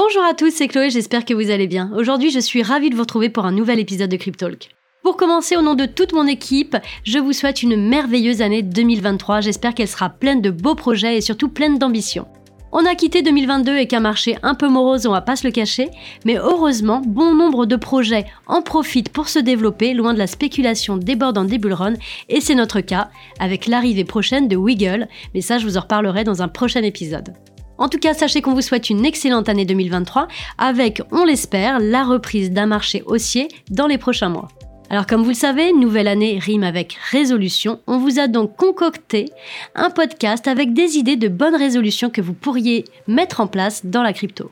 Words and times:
Bonjour 0.00 0.22
à 0.22 0.32
tous, 0.32 0.52
c'est 0.52 0.68
Chloé, 0.68 0.90
j'espère 0.90 1.24
que 1.24 1.34
vous 1.34 1.50
allez 1.50 1.66
bien. 1.66 1.90
Aujourd'hui, 1.96 2.30
je 2.30 2.38
suis 2.38 2.62
ravie 2.62 2.88
de 2.88 2.94
vous 2.94 3.00
retrouver 3.00 3.30
pour 3.30 3.46
un 3.46 3.50
nouvel 3.50 3.80
épisode 3.80 4.08
de 4.08 4.16
Cryptalk. 4.16 4.68
Pour 5.02 5.16
commencer, 5.16 5.56
au 5.56 5.60
nom 5.60 5.74
de 5.74 5.86
toute 5.86 6.12
mon 6.12 6.28
équipe, 6.28 6.76
je 7.02 7.18
vous 7.18 7.32
souhaite 7.32 7.64
une 7.64 7.88
merveilleuse 7.88 8.40
année 8.40 8.62
2023. 8.62 9.40
J'espère 9.40 9.74
qu'elle 9.74 9.88
sera 9.88 10.08
pleine 10.08 10.40
de 10.40 10.52
beaux 10.52 10.76
projets 10.76 11.16
et 11.16 11.20
surtout 11.20 11.48
pleine 11.48 11.80
d'ambition. 11.80 12.28
On 12.70 12.86
a 12.86 12.94
quitté 12.94 13.22
2022 13.22 13.72
avec 13.72 13.92
un 13.92 13.98
marché 13.98 14.38
un 14.44 14.54
peu 14.54 14.68
morose, 14.68 15.04
on 15.08 15.10
va 15.10 15.20
pas 15.20 15.34
se 15.34 15.44
le 15.44 15.52
cacher, 15.52 15.88
mais 16.24 16.36
heureusement, 16.36 17.02
bon 17.04 17.34
nombre 17.34 17.66
de 17.66 17.74
projets 17.74 18.26
en 18.46 18.62
profitent 18.62 19.08
pour 19.08 19.28
se 19.28 19.40
développer 19.40 19.94
loin 19.94 20.14
de 20.14 20.18
la 20.20 20.28
spéculation 20.28 20.96
débordant 20.96 21.44
des 21.44 21.58
bullruns, 21.58 21.94
et 22.28 22.40
c'est 22.40 22.54
notre 22.54 22.82
cas 22.82 23.10
avec 23.40 23.66
l'arrivée 23.66 24.04
prochaine 24.04 24.46
de 24.46 24.54
Wiggle, 24.54 25.08
mais 25.34 25.40
ça 25.40 25.58
je 25.58 25.64
vous 25.64 25.76
en 25.76 25.80
reparlerai 25.80 26.22
dans 26.22 26.40
un 26.40 26.48
prochain 26.48 26.84
épisode. 26.84 27.34
En 27.78 27.88
tout 27.88 27.98
cas, 27.98 28.12
sachez 28.12 28.42
qu'on 28.42 28.54
vous 28.54 28.60
souhaite 28.60 28.90
une 28.90 29.06
excellente 29.06 29.48
année 29.48 29.64
2023 29.64 30.26
avec, 30.58 31.00
on 31.12 31.24
l'espère, 31.24 31.78
la 31.78 32.04
reprise 32.04 32.50
d'un 32.50 32.66
marché 32.66 33.02
haussier 33.06 33.48
dans 33.70 33.86
les 33.86 33.98
prochains 33.98 34.28
mois. 34.28 34.48
Alors 34.90 35.06
comme 35.06 35.22
vous 35.22 35.28
le 35.28 35.34
savez, 35.34 35.72
nouvelle 35.72 36.08
année 36.08 36.38
rime 36.40 36.64
avec 36.64 36.94
résolution. 37.10 37.80
On 37.86 37.98
vous 37.98 38.18
a 38.18 38.26
donc 38.26 38.56
concocté 38.56 39.26
un 39.74 39.90
podcast 39.90 40.48
avec 40.48 40.72
des 40.72 40.96
idées 40.96 41.16
de 41.16 41.28
bonnes 41.28 41.54
résolutions 41.54 42.10
que 42.10 42.22
vous 42.22 42.32
pourriez 42.32 42.84
mettre 43.06 43.40
en 43.40 43.46
place 43.46 43.84
dans 43.84 44.02
la 44.02 44.12
crypto. 44.12 44.50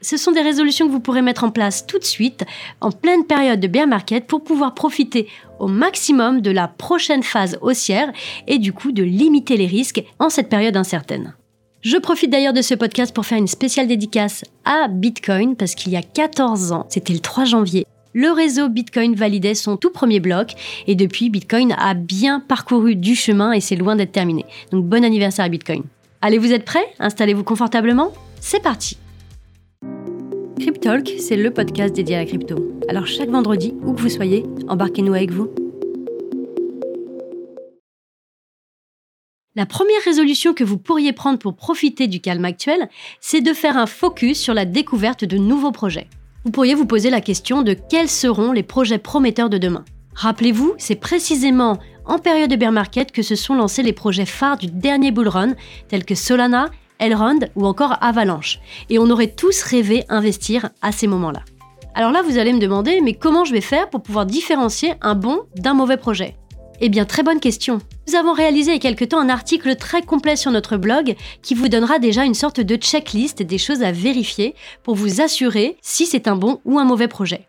Ce 0.00 0.16
sont 0.16 0.32
des 0.32 0.42
résolutions 0.42 0.86
que 0.86 0.92
vous 0.92 1.00
pourrez 1.00 1.22
mettre 1.22 1.44
en 1.44 1.50
place 1.50 1.86
tout 1.86 1.98
de 1.98 2.04
suite, 2.04 2.44
en 2.80 2.92
pleine 2.92 3.24
période 3.24 3.58
de 3.58 3.66
bear 3.66 3.86
market, 3.86 4.26
pour 4.26 4.44
pouvoir 4.44 4.74
profiter 4.74 5.28
au 5.58 5.66
maximum 5.66 6.40
de 6.40 6.50
la 6.50 6.68
prochaine 6.68 7.22
phase 7.22 7.58
haussière 7.62 8.12
et 8.46 8.58
du 8.58 8.72
coup 8.72 8.92
de 8.92 9.02
limiter 9.02 9.56
les 9.56 9.66
risques 9.66 10.04
en 10.18 10.28
cette 10.28 10.50
période 10.50 10.76
incertaine. 10.76 11.34
Je 11.84 11.98
profite 11.98 12.30
d'ailleurs 12.30 12.54
de 12.54 12.62
ce 12.62 12.74
podcast 12.74 13.14
pour 13.14 13.26
faire 13.26 13.36
une 13.36 13.46
spéciale 13.46 13.86
dédicace 13.86 14.42
à 14.64 14.88
Bitcoin 14.88 15.54
parce 15.54 15.74
qu'il 15.74 15.92
y 15.92 15.96
a 15.96 16.02
14 16.02 16.72
ans, 16.72 16.86
c'était 16.88 17.12
le 17.12 17.18
3 17.18 17.44
janvier, 17.44 17.84
le 18.14 18.30
réseau 18.30 18.70
Bitcoin 18.70 19.14
validait 19.14 19.52
son 19.52 19.76
tout 19.76 19.90
premier 19.90 20.18
bloc 20.18 20.54
et 20.86 20.94
depuis 20.94 21.28
Bitcoin 21.28 21.74
a 21.76 21.92
bien 21.92 22.40
parcouru 22.40 22.96
du 22.96 23.14
chemin 23.14 23.52
et 23.52 23.60
c'est 23.60 23.76
loin 23.76 23.96
d'être 23.96 24.12
terminé. 24.12 24.46
Donc 24.72 24.86
bon 24.86 25.04
anniversaire 25.04 25.44
à 25.44 25.50
Bitcoin. 25.50 25.82
Allez, 26.22 26.38
vous 26.38 26.54
êtes 26.54 26.64
prêts? 26.64 26.86
Installez-vous 27.00 27.44
confortablement 27.44 28.14
C'est 28.40 28.62
parti 28.62 28.96
Cryptalk, 30.58 31.12
c'est 31.18 31.36
le 31.36 31.50
podcast 31.50 31.94
dédié 31.94 32.16
à 32.16 32.20
la 32.20 32.24
crypto. 32.24 32.56
Alors 32.88 33.06
chaque 33.06 33.28
vendredi, 33.28 33.74
où 33.84 33.92
que 33.92 34.00
vous 34.00 34.08
soyez, 34.08 34.46
embarquez-nous 34.68 35.12
avec 35.12 35.32
vous. 35.32 35.50
La 39.56 39.66
première 39.66 40.02
résolution 40.04 40.52
que 40.52 40.64
vous 40.64 40.78
pourriez 40.78 41.12
prendre 41.12 41.38
pour 41.38 41.54
profiter 41.54 42.08
du 42.08 42.20
calme 42.20 42.44
actuel, 42.44 42.88
c'est 43.20 43.40
de 43.40 43.52
faire 43.52 43.76
un 43.76 43.86
focus 43.86 44.40
sur 44.40 44.52
la 44.52 44.64
découverte 44.64 45.24
de 45.24 45.38
nouveaux 45.38 45.70
projets. 45.70 46.08
Vous 46.44 46.50
pourriez 46.50 46.74
vous 46.74 46.86
poser 46.86 47.08
la 47.08 47.20
question 47.20 47.62
de 47.62 47.72
quels 47.72 48.08
seront 48.08 48.50
les 48.50 48.64
projets 48.64 48.98
prometteurs 48.98 49.50
de 49.50 49.58
demain. 49.58 49.84
Rappelez-vous, 50.16 50.74
c'est 50.76 50.96
précisément 50.96 51.78
en 52.04 52.18
période 52.18 52.50
de 52.50 52.56
bear 52.56 52.72
market 52.72 53.12
que 53.12 53.22
se 53.22 53.36
sont 53.36 53.54
lancés 53.54 53.84
les 53.84 53.92
projets 53.92 54.26
phares 54.26 54.58
du 54.58 54.66
dernier 54.66 55.12
bull 55.12 55.28
run, 55.28 55.54
tels 55.86 56.04
que 56.04 56.16
Solana, 56.16 56.68
Elrond 56.98 57.38
ou 57.54 57.64
encore 57.64 57.96
Avalanche. 58.00 58.58
Et 58.90 58.98
on 58.98 59.08
aurait 59.08 59.30
tous 59.30 59.62
rêvé 59.62 60.04
investir 60.08 60.70
à 60.82 60.90
ces 60.90 61.06
moments-là. 61.06 61.44
Alors 61.94 62.10
là, 62.10 62.22
vous 62.22 62.38
allez 62.38 62.52
me 62.52 62.58
demander, 62.58 63.00
mais 63.00 63.14
comment 63.14 63.44
je 63.44 63.52
vais 63.52 63.60
faire 63.60 63.88
pour 63.88 64.02
pouvoir 64.02 64.26
différencier 64.26 64.94
un 65.00 65.14
bon 65.14 65.42
d'un 65.54 65.74
mauvais 65.74 65.96
projet? 65.96 66.36
Eh 66.80 66.88
bien, 66.88 67.04
très 67.04 67.22
bonne 67.22 67.40
question. 67.40 67.80
Nous 68.08 68.16
avons 68.16 68.32
réalisé 68.32 68.72
il 68.72 68.74
y 68.74 68.76
a 68.76 68.80
quelque 68.80 69.04
temps 69.04 69.20
un 69.20 69.28
article 69.28 69.76
très 69.76 70.02
complet 70.02 70.36
sur 70.36 70.50
notre 70.50 70.76
blog 70.76 71.14
qui 71.42 71.54
vous 71.54 71.68
donnera 71.68 71.98
déjà 71.98 72.24
une 72.24 72.34
sorte 72.34 72.60
de 72.60 72.76
checklist 72.76 73.42
des 73.42 73.58
choses 73.58 73.82
à 73.82 73.92
vérifier 73.92 74.54
pour 74.82 74.94
vous 74.94 75.20
assurer 75.20 75.76
si 75.82 76.06
c'est 76.06 76.28
un 76.28 76.36
bon 76.36 76.60
ou 76.64 76.78
un 76.78 76.84
mauvais 76.84 77.08
projet. 77.08 77.48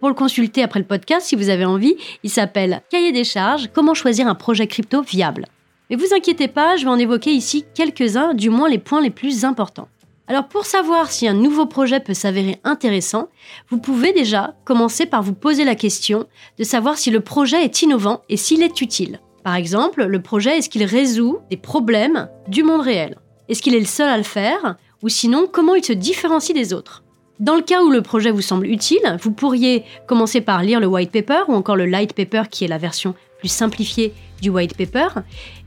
Pour 0.00 0.08
le 0.08 0.14
consulter 0.14 0.62
après 0.62 0.78
le 0.78 0.86
podcast, 0.86 1.26
si 1.26 1.34
vous 1.34 1.48
avez 1.48 1.64
envie, 1.64 1.96
il 2.22 2.30
s'appelle 2.30 2.82
Cahier 2.88 3.10
des 3.10 3.24
charges, 3.24 3.68
comment 3.74 3.94
choisir 3.94 4.28
un 4.28 4.36
projet 4.36 4.68
crypto 4.68 5.02
viable. 5.02 5.46
Mais 5.90 5.96
vous 5.96 6.14
inquiétez 6.14 6.46
pas, 6.46 6.76
je 6.76 6.84
vais 6.84 6.90
en 6.90 6.98
évoquer 6.98 7.32
ici 7.32 7.64
quelques-uns, 7.74 8.34
du 8.34 8.50
moins 8.50 8.68
les 8.68 8.78
points 8.78 9.00
les 9.00 9.10
plus 9.10 9.44
importants. 9.44 9.88
Alors 10.30 10.46
pour 10.46 10.66
savoir 10.66 11.10
si 11.10 11.26
un 11.26 11.32
nouveau 11.32 11.64
projet 11.64 12.00
peut 12.00 12.12
s'avérer 12.12 12.60
intéressant, 12.62 13.28
vous 13.70 13.78
pouvez 13.78 14.12
déjà 14.12 14.54
commencer 14.66 15.06
par 15.06 15.22
vous 15.22 15.32
poser 15.32 15.64
la 15.64 15.74
question 15.74 16.26
de 16.58 16.64
savoir 16.64 16.98
si 16.98 17.10
le 17.10 17.20
projet 17.20 17.64
est 17.64 17.80
innovant 17.80 18.20
et 18.28 18.36
s'il 18.36 18.62
est 18.62 18.82
utile. 18.82 19.20
Par 19.42 19.54
exemple, 19.54 20.04
le 20.04 20.20
projet, 20.20 20.58
est-ce 20.58 20.68
qu'il 20.68 20.84
résout 20.84 21.38
des 21.50 21.56
problèmes 21.56 22.28
du 22.46 22.62
monde 22.62 22.82
réel? 22.82 23.16
Est-ce 23.48 23.62
qu'il 23.62 23.74
est 23.74 23.80
le 23.80 23.86
seul 23.86 24.10
à 24.10 24.18
le 24.18 24.22
faire? 24.22 24.76
Ou 25.02 25.08
sinon, 25.08 25.48
comment 25.50 25.74
il 25.74 25.84
se 25.84 25.94
différencie 25.94 26.54
des 26.54 26.74
autres? 26.74 27.04
Dans 27.40 27.54
le 27.56 27.62
cas 27.62 27.82
où 27.82 27.88
le 27.88 28.02
projet 28.02 28.30
vous 28.30 28.42
semble 28.42 28.66
utile, 28.66 29.16
vous 29.22 29.32
pourriez 29.32 29.84
commencer 30.06 30.42
par 30.42 30.62
lire 30.62 30.80
le 30.80 30.88
white 30.88 31.10
paper 31.10 31.44
ou 31.48 31.54
encore 31.54 31.76
le 31.76 31.86
light 31.86 32.12
paper 32.12 32.42
qui 32.50 32.64
est 32.64 32.68
la 32.68 32.76
version 32.76 33.14
plus 33.38 33.48
simplifiée 33.48 34.12
du 34.42 34.50
white 34.50 34.76
paper. 34.76 35.08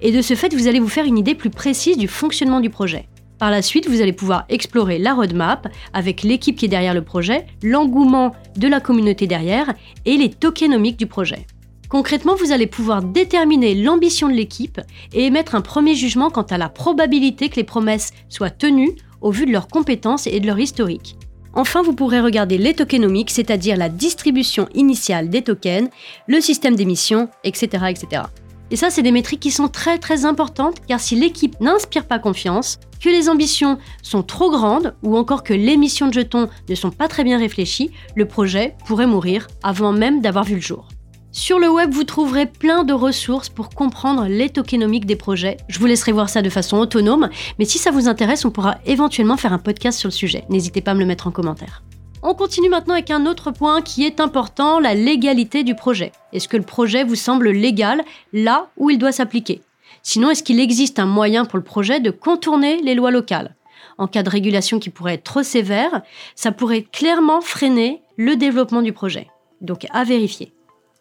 Et 0.01 0.11
de 0.11 0.21
ce 0.21 0.35
fait, 0.35 0.53
vous 0.53 0.67
allez 0.67 0.79
vous 0.79 0.89
faire 0.89 1.05
une 1.05 1.17
idée 1.17 1.33
plus 1.33 1.49
précise 1.49 1.97
du 1.97 2.07
fonctionnement 2.07 2.59
du 2.59 2.69
projet. 2.69 3.07
Par 3.41 3.49
la 3.49 3.63
suite, 3.63 3.89
vous 3.89 4.01
allez 4.01 4.13
pouvoir 4.13 4.45
explorer 4.49 4.99
la 4.99 5.15
roadmap 5.15 5.67
avec 5.93 6.21
l'équipe 6.21 6.55
qui 6.55 6.65
est 6.65 6.67
derrière 6.67 6.93
le 6.93 7.03
projet, 7.03 7.47
l'engouement 7.63 8.35
de 8.55 8.67
la 8.67 8.79
communauté 8.79 9.25
derrière 9.25 9.73
et 10.05 10.15
les 10.15 10.29
tokenomiques 10.29 10.99
du 10.99 11.07
projet. 11.07 11.47
Concrètement, 11.89 12.35
vous 12.35 12.51
allez 12.51 12.67
pouvoir 12.67 13.01
déterminer 13.01 13.73
l'ambition 13.73 14.27
de 14.27 14.35
l'équipe 14.35 14.79
et 15.11 15.25
émettre 15.25 15.55
un 15.55 15.61
premier 15.61 15.95
jugement 15.95 16.29
quant 16.29 16.43
à 16.43 16.59
la 16.59 16.69
probabilité 16.69 17.49
que 17.49 17.55
les 17.55 17.63
promesses 17.63 18.11
soient 18.29 18.51
tenues 18.51 18.95
au 19.21 19.31
vu 19.31 19.47
de 19.47 19.51
leurs 19.51 19.69
compétences 19.69 20.27
et 20.27 20.39
de 20.39 20.45
leur 20.45 20.59
historique. 20.59 21.15
Enfin, 21.55 21.81
vous 21.81 21.95
pourrez 21.95 22.21
regarder 22.21 22.59
les 22.59 22.75
tokenomiques, 22.75 23.31
c'est-à-dire 23.31 23.75
la 23.75 23.89
distribution 23.89 24.69
initiale 24.75 25.29
des 25.29 25.41
tokens, 25.41 25.89
le 26.27 26.41
système 26.41 26.75
d'émission, 26.75 27.27
etc., 27.43 27.85
etc. 27.89 28.21
Et 28.71 28.77
ça, 28.77 28.89
c'est 28.89 29.03
des 29.03 29.11
métriques 29.11 29.41
qui 29.41 29.51
sont 29.51 29.67
très 29.67 29.99
très 29.99 30.25
importantes 30.25 30.77
car 30.87 31.01
si 31.01 31.15
l'équipe 31.15 31.59
n'inspire 31.59 32.05
pas 32.05 32.19
confiance, 32.19 32.79
que 33.01 33.09
les 33.09 33.27
ambitions 33.27 33.77
sont 34.01 34.23
trop 34.23 34.49
grandes 34.49 34.95
ou 35.03 35.17
encore 35.17 35.43
que 35.43 35.53
les 35.53 35.75
missions 35.75 36.07
de 36.07 36.13
jetons 36.13 36.47
ne 36.69 36.75
sont 36.75 36.91
pas 36.91 37.09
très 37.09 37.25
bien 37.25 37.37
réfléchies, 37.37 37.91
le 38.15 38.25
projet 38.25 38.75
pourrait 38.85 39.07
mourir 39.07 39.47
avant 39.61 39.91
même 39.91 40.21
d'avoir 40.21 40.45
vu 40.45 40.55
le 40.55 40.61
jour. 40.61 40.87
Sur 41.33 41.59
le 41.59 41.69
web, 41.69 41.91
vous 41.91 42.03
trouverez 42.03 42.45
plein 42.45 42.83
de 42.83 42.93
ressources 42.93 43.49
pour 43.49 43.69
comprendre 43.69 44.27
les 44.27 44.49
tokenomiques 44.49 45.05
des 45.05 45.15
projets. 45.15 45.57
Je 45.67 45.79
vous 45.79 45.85
laisserai 45.85 46.11
voir 46.11 46.29
ça 46.29 46.41
de 46.41 46.49
façon 46.49 46.77
autonome, 46.77 47.29
mais 47.59 47.65
si 47.65 47.77
ça 47.77 47.91
vous 47.91 48.07
intéresse, 48.07 48.45
on 48.45 48.51
pourra 48.51 48.77
éventuellement 48.85 49.37
faire 49.37 49.53
un 49.53 49.57
podcast 49.57 49.99
sur 49.99 50.07
le 50.07 50.13
sujet. 50.13 50.43
N'hésitez 50.49 50.81
pas 50.81 50.91
à 50.91 50.93
me 50.93 50.99
le 50.99 51.05
mettre 51.05 51.27
en 51.27 51.31
commentaire. 51.31 51.83
On 52.23 52.35
continue 52.35 52.69
maintenant 52.69 52.93
avec 52.93 53.09
un 53.09 53.25
autre 53.25 53.49
point 53.49 53.81
qui 53.81 54.05
est 54.05 54.19
important, 54.19 54.79
la 54.79 54.93
légalité 54.93 55.63
du 55.63 55.73
projet. 55.73 56.11
Est-ce 56.33 56.47
que 56.47 56.57
le 56.57 56.61
projet 56.61 57.03
vous 57.03 57.15
semble 57.15 57.49
légal 57.49 58.03
là 58.31 58.69
où 58.77 58.91
il 58.91 58.99
doit 58.99 59.11
s'appliquer? 59.11 59.63
Sinon, 60.03 60.29
est-ce 60.29 60.43
qu'il 60.43 60.59
existe 60.59 60.99
un 60.99 61.07
moyen 61.07 61.45
pour 61.45 61.57
le 61.57 61.63
projet 61.63 61.99
de 61.99 62.11
contourner 62.11 62.79
les 62.83 62.93
lois 62.93 63.09
locales? 63.09 63.55
En 63.97 64.05
cas 64.05 64.21
de 64.21 64.29
régulation 64.29 64.77
qui 64.77 64.91
pourrait 64.91 65.15
être 65.15 65.23
trop 65.23 65.41
sévère, 65.41 66.03
ça 66.35 66.51
pourrait 66.51 66.83
clairement 66.83 67.41
freiner 67.41 68.03
le 68.17 68.35
développement 68.35 68.83
du 68.83 68.93
projet. 68.93 69.27
Donc 69.59 69.87
à 69.91 70.03
vérifier. 70.03 70.53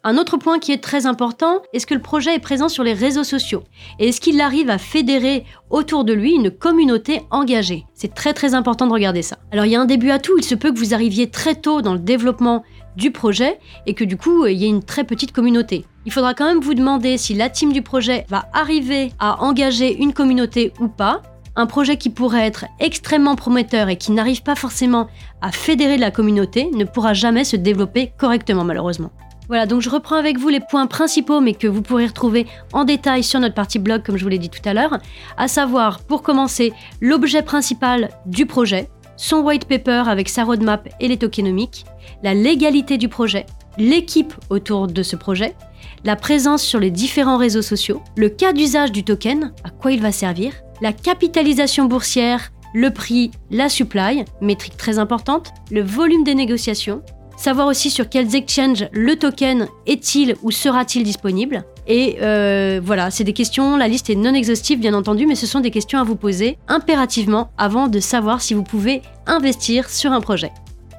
Un 0.03 0.17
autre 0.17 0.39
point 0.39 0.59
qui 0.59 0.73
est 0.73 0.83
très 0.83 1.05
important, 1.05 1.61
est-ce 1.75 1.87
que 1.87 1.93
le 1.93 2.01
projet 2.01 2.35
est 2.35 2.39
présent 2.39 2.71
sur 2.71 2.83
les 2.83 2.95
réseaux 2.95 3.23
sociaux? 3.23 3.65
Et 3.99 4.09
est-ce 4.09 4.23
qu'il 4.23 4.41
arrive 4.41 4.71
à 4.71 4.79
fédérer 4.79 5.45
autour 5.69 6.05
de 6.05 6.15
lui 6.15 6.33
une 6.33 6.51
communauté 6.51 7.21
engagée? 7.31 7.85
C'est 7.93 8.15
très 8.15 8.33
très 8.33 8.55
important 8.55 8.87
de 8.87 8.95
regarder 8.95 9.21
ça. 9.21 9.37
Alors 9.53 9.67
il 9.67 9.73
y 9.73 9.77
a 9.77 9.81
un 9.81 9.85
début 9.85 10.11
à 10.11 10.19
tout, 10.19 10.39
il 10.39 10.45
se 10.45 10.55
peut 10.55 10.73
que 10.73 10.79
vous 10.79 10.95
arriviez 10.95 11.29
très 11.29 11.55
tôt 11.55 11.83
dans 11.83 11.93
le 11.93 11.99
développement 11.99 12.65
du 12.97 13.11
projet 13.11 13.59
et 13.85 13.93
que 13.93 14.05
du 14.05 14.17
coup 14.17 14.47
il 14.47 14.57
y 14.57 14.65
ait 14.65 14.71
une 14.71 14.83
très 14.83 15.05
petite 15.05 15.33
communauté. 15.33 15.85
Il 16.07 16.13
faudra 16.13 16.33
quand 16.33 16.47
même 16.47 16.61
vous 16.61 16.73
demander 16.73 17.19
si 17.19 17.35
la 17.35 17.51
team 17.51 17.71
du 17.71 17.83
projet 17.83 18.25
va 18.31 18.49
arriver 18.55 19.13
à 19.19 19.45
engager 19.45 19.99
une 20.03 20.15
communauté 20.15 20.73
ou 20.81 20.89
pas. 20.89 21.21
Un 21.57 21.67
projet 21.67 21.99
qui 21.99 22.09
pourrait 22.09 22.47
être 22.47 22.65
extrêmement 22.79 23.37
prometteur 23.37 23.91
et 23.91 23.97
qui 23.97 24.13
n'arrive 24.13 24.43
pas 24.43 24.55
forcément 24.55 25.09
à 25.43 25.53
fédérer 25.53 25.99
la 25.99 26.11
communauté 26.11 26.71
ne 26.73 26.85
pourra 26.85 27.13
jamais 27.13 27.45
se 27.45 27.57
développer 27.57 28.13
correctement 28.17 28.65
malheureusement. 28.65 29.11
Voilà, 29.51 29.67
donc 29.67 29.81
je 29.81 29.91
reprends 29.91 30.15
avec 30.15 30.39
vous 30.39 30.49
les 30.49 30.61
points 30.61 30.87
principaux, 30.87 31.41
mais 31.41 31.55
que 31.55 31.67
vous 31.67 31.83
pourrez 31.83 32.07
retrouver 32.07 32.47
en 32.73 32.85
détail 32.85 33.25
sur 33.25 33.41
notre 33.41 33.57
partie 33.57 33.81
blog, 33.81 34.05
comme 34.05 34.17
je 34.17 34.23
vous 34.23 34.31
l'ai 34.31 34.39
dit 34.39 34.49
tout 34.49 34.61
à 34.65 34.73
l'heure, 34.73 34.99
à 35.37 35.49
savoir, 35.49 35.99
pour 36.05 36.23
commencer, 36.23 36.73
l'objet 37.01 37.43
principal 37.43 38.11
du 38.27 38.47
projet, 38.47 38.89
son 39.17 39.39
white 39.39 39.65
paper 39.65 40.05
avec 40.07 40.29
sa 40.29 40.45
roadmap 40.45 40.89
et 41.01 41.09
les 41.09 41.17
tokenomiques, 41.17 41.85
la 42.23 42.33
légalité 42.33 42.97
du 42.97 43.09
projet, 43.09 43.45
l'équipe 43.77 44.33
autour 44.51 44.87
de 44.87 45.03
ce 45.03 45.17
projet, 45.17 45.57
la 46.05 46.15
présence 46.15 46.63
sur 46.63 46.79
les 46.79 46.93
différents 46.93 47.37
réseaux 47.37 47.61
sociaux, 47.61 48.05
le 48.17 48.29
cas 48.29 48.53
d'usage 48.53 48.93
du 48.93 49.03
token, 49.03 49.53
à 49.65 49.71
quoi 49.71 49.91
il 49.91 50.01
va 50.01 50.13
servir, 50.13 50.53
la 50.81 50.93
capitalisation 50.93 51.87
boursière, 51.87 52.53
le 52.73 52.93
prix, 52.93 53.33
la 53.51 53.69
supply, 53.69 54.25
métrique 54.41 54.77
très 54.77 55.01
importante, 55.01 55.53
le 55.73 55.83
volume 55.83 56.23
des 56.23 56.37
négociations, 56.37 57.03
savoir 57.41 57.69
aussi 57.69 57.91
sur 57.91 58.11
quels 58.11 58.37
exchanges 58.37 58.87
le 58.93 59.17
token 59.17 59.67
est-il 59.87 60.37
ou 60.43 60.51
sera-t-il 60.51 61.05
disponible. 61.05 61.65
Et 61.87 62.19
euh, 62.21 62.83
voilà, 62.85 63.11
c'est 63.11 63.25
des 63.25 63.33
questions, 63.33 63.79
la 63.79 63.89
liste 63.89 64.11
est 64.11 64.15
non 64.15 64.35
exhaustive 64.35 64.79
bien 64.79 64.93
entendu, 64.93 65.27
mais 65.27 65.35
ce 65.35 65.47
sont 65.47 65.61
des 65.61 65.71
questions 65.71 65.99
à 65.99 66.05
vous 66.05 66.17
poser 66.17 66.59
impérativement 66.69 67.51
avant 67.57 67.89
de 67.89 67.99
savoir 67.99 68.43
si 68.43 68.53
vous 68.53 68.63
pouvez 68.63 69.01
investir 69.27 69.89
sur 69.89 70.13
un 70.13 70.21
projet. 70.21 70.53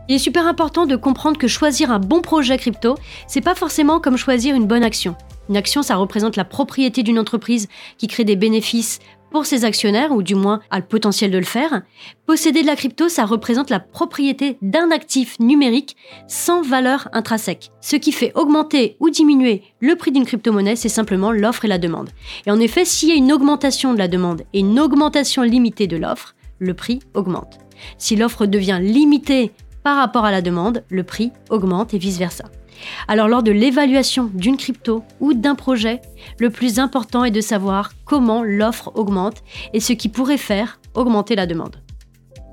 Il 0.10 0.16
est 0.16 0.20
super 0.20 0.48
important 0.48 0.88
de 0.88 0.96
comprendre 0.96 1.38
que 1.38 1.48
choisir 1.48 1.92
un 1.92 2.00
bon 2.00 2.22
projet 2.22 2.58
crypto, 2.58 2.96
c'est 3.28 3.42
pas 3.42 3.56
forcément 3.56 4.00
comme 4.00 4.18
choisir 4.18 4.56
une 4.56 4.66
bonne 4.66 4.84
action. 4.84 5.16
Une 5.48 5.58
action, 5.58 5.84
ça 5.84 5.96
représente 5.96 6.38
la 6.38 6.44
propriété 6.44 7.04
d'une 7.04 7.20
entreprise 7.20 7.68
qui 8.00 8.08
crée 8.08 8.24
des 8.24 8.36
bénéfices 8.36 9.00
pour 9.32 9.46
ses 9.46 9.66
actionnaires, 9.66 10.12
ou 10.12 10.22
du 10.22 10.36
moins 10.36 10.62
a 10.70 10.78
le 10.78 10.86
potentiel 10.86 11.32
de 11.32 11.38
le 11.38 11.44
faire. 11.44 11.82
Posséder 12.26 12.62
de 12.62 12.68
la 12.68 12.76
crypto, 12.76 13.10
ça 13.10 13.26
représente 13.26 13.70
la 13.70 13.80
propriété 13.80 14.58
d'un 14.62 14.92
actif 14.92 15.40
numérique 15.40 15.96
sans 16.28 16.62
valeur 16.62 17.08
intrinsèque. 17.14 17.72
Ce 17.82 17.96
qui 17.96 18.12
fait 18.12 18.32
augmenter 18.36 18.98
ou 19.00 19.10
diminuer 19.10 19.64
le 19.80 19.96
prix 19.96 20.12
d'une 20.12 20.26
crypto-monnaie, 20.26 20.76
c'est 20.76 20.90
simplement 20.90 21.32
l'offre 21.32 21.66
et 21.66 21.70
la 21.70 21.78
demande. 21.78 22.10
Et 22.46 22.52
en 22.52 22.60
effet, 22.60 22.86
s'il 22.86 23.10
y 23.10 23.14
a 23.14 23.16
une 23.16 23.32
augmentation 23.32 23.94
de 23.94 24.00
la 24.00 24.08
demande 24.08 24.44
et 24.54 24.60
une 24.60 24.80
augmentation 24.80 25.42
limitée 25.42 25.88
de 25.88 25.98
l'offre, 25.98 26.36
le 26.60 26.74
prix 26.74 27.00
augmente. 27.14 27.60
Si 27.98 28.16
l'offre 28.16 28.46
devient 28.46 28.80
limitée 28.82 29.52
par 29.84 29.98
rapport 29.98 30.26
à 30.26 30.32
la 30.32 30.42
demande, 30.42 30.84
le 30.90 31.04
prix 31.04 31.32
augmente 31.50 31.94
et 31.94 31.98
vice-versa. 31.98 32.46
Alors 33.08 33.28
lors 33.28 33.44
de 33.44 33.52
l'évaluation 33.52 34.30
d'une 34.34 34.58
crypto 34.58 35.04
ou 35.20 35.34
d'un 35.34 35.56
projet, 35.56 36.02
le 36.40 36.50
plus 36.50 36.80
important 36.80 37.24
est 37.24 37.32
de 37.32 37.42
savoir 37.42 37.92
comment 38.06 38.44
l'offre 38.44 38.92
augmente 38.96 39.44
et 39.74 39.80
ce 39.80 39.94
qui 39.94 40.10
pourrait 40.10 40.38
faire 40.38 40.80
augmenter 40.94 41.36
la 41.36 41.46
demande. 41.46 41.78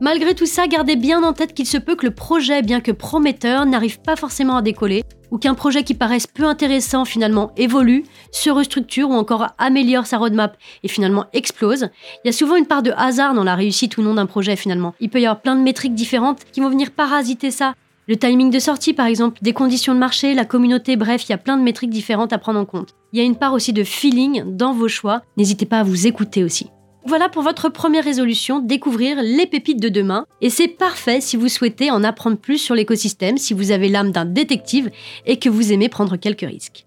Malgré 0.01 0.33
tout 0.37 0.47
ça, 0.47 0.69
gardez 0.69 0.95
bien 0.95 1.25
en 1.25 1.33
tête 1.33 1.55
qu'il 1.55 1.67
se 1.67 1.77
peut 1.77 1.97
que 1.97 2.07
le 2.07 2.15
projet, 2.15 2.63
bien 2.63 2.81
que 2.81 2.93
prometteur, 2.93 3.67
n'arrive 3.67 4.01
pas 4.01 4.15
forcément 4.15 4.57
à 4.57 4.63
décoller, 4.63 5.03
ou 5.33 5.39
qu'un 5.39 5.55
projet 5.55 5.83
qui 5.83 5.95
paraisse 5.95 6.29
peu 6.29 6.45
intéressant 6.45 7.05
finalement 7.05 7.51
évolue, 7.57 8.05
se 8.31 8.49
restructure 8.49 9.11
ou 9.11 9.15
encore 9.15 9.49
améliore 9.59 10.07
sa 10.07 10.19
roadmap 10.19 10.57
et 10.85 10.89
finalement 10.89 11.27
explose. 11.33 11.89
Il 12.25 12.29
y 12.29 12.31
a 12.31 12.33
souvent 12.33 12.55
une 12.55 12.67
part 12.67 12.85
de 12.85 12.93
hasard 12.97 13.35
dans 13.35 13.43
la 13.43 13.57
réussite 13.57 13.99
ou 13.99 14.03
non 14.03 14.15
d'un 14.15 14.27
projet 14.27 14.55
finalement. 14.55 14.95
Il 15.01 15.11
peut 15.11 15.21
y 15.21 15.27
avoir 15.27 15.41
plein 15.41 15.57
de 15.57 15.63
métriques 15.63 15.97
différentes 15.97 16.45
qui 16.53 16.61
vont 16.61 16.71
venir 16.71 16.93
parasiter 16.93 17.51
ça. 17.51 17.75
Le 18.09 18.17
timing 18.17 18.51
de 18.51 18.59
sortie, 18.59 18.95
par 18.95 19.05
exemple, 19.05 19.39
des 19.43 19.53
conditions 19.53 19.93
de 19.95 19.99
marché, 19.99 20.33
la 20.33 20.47
communauté, 20.47 20.97
bref, 20.97 21.25
il 21.27 21.33
y 21.33 21.35
a 21.35 21.39
plein 21.39 21.59
de 21.59 21.63
métriques 21.63 21.91
différentes 21.91 22.33
à 22.33 22.39
prendre 22.39 22.59
en 22.59 22.65
compte. 22.65 22.95
Il 23.13 23.19
y 23.19 23.23
a 23.23 23.25
une 23.25 23.37
part 23.37 23.53
aussi 23.53 23.75
de 23.75 23.85
feeling 23.85 24.57
dans 24.57 24.73
vos 24.73 24.89
choix. 24.89 25.21
N'hésitez 25.37 25.67
pas 25.67 25.81
à 25.81 25.83
vous 25.83 26.07
écouter 26.07 26.43
aussi. 26.43 26.71
Voilà 27.05 27.29
pour 27.29 27.43
votre 27.43 27.69
première 27.69 28.05
résolution, 28.05 28.61
découvrir 28.61 29.19
les 29.21 29.47
pépites 29.47 29.83
de 29.83 29.91
demain. 29.91 30.25
Et 30.41 30.49
c'est 30.49 30.69
parfait 30.69 31.21
si 31.21 31.37
vous 31.37 31.49
souhaitez 31.49 31.91
en 31.91 32.03
apprendre 32.03 32.39
plus 32.39 32.57
sur 32.57 32.75
l'écosystème, 32.75 33.37
si 33.37 33.53
vous 33.53 33.73
avez 33.73 33.91
l'âme 33.91 34.11
d'un 34.11 34.25
détective 34.25 34.91
et 35.27 35.39
que 35.39 35.51
vous 35.51 35.71
aimez 35.71 35.91
prendre 35.91 36.17
quelques 36.17 36.49
risques. 36.49 36.87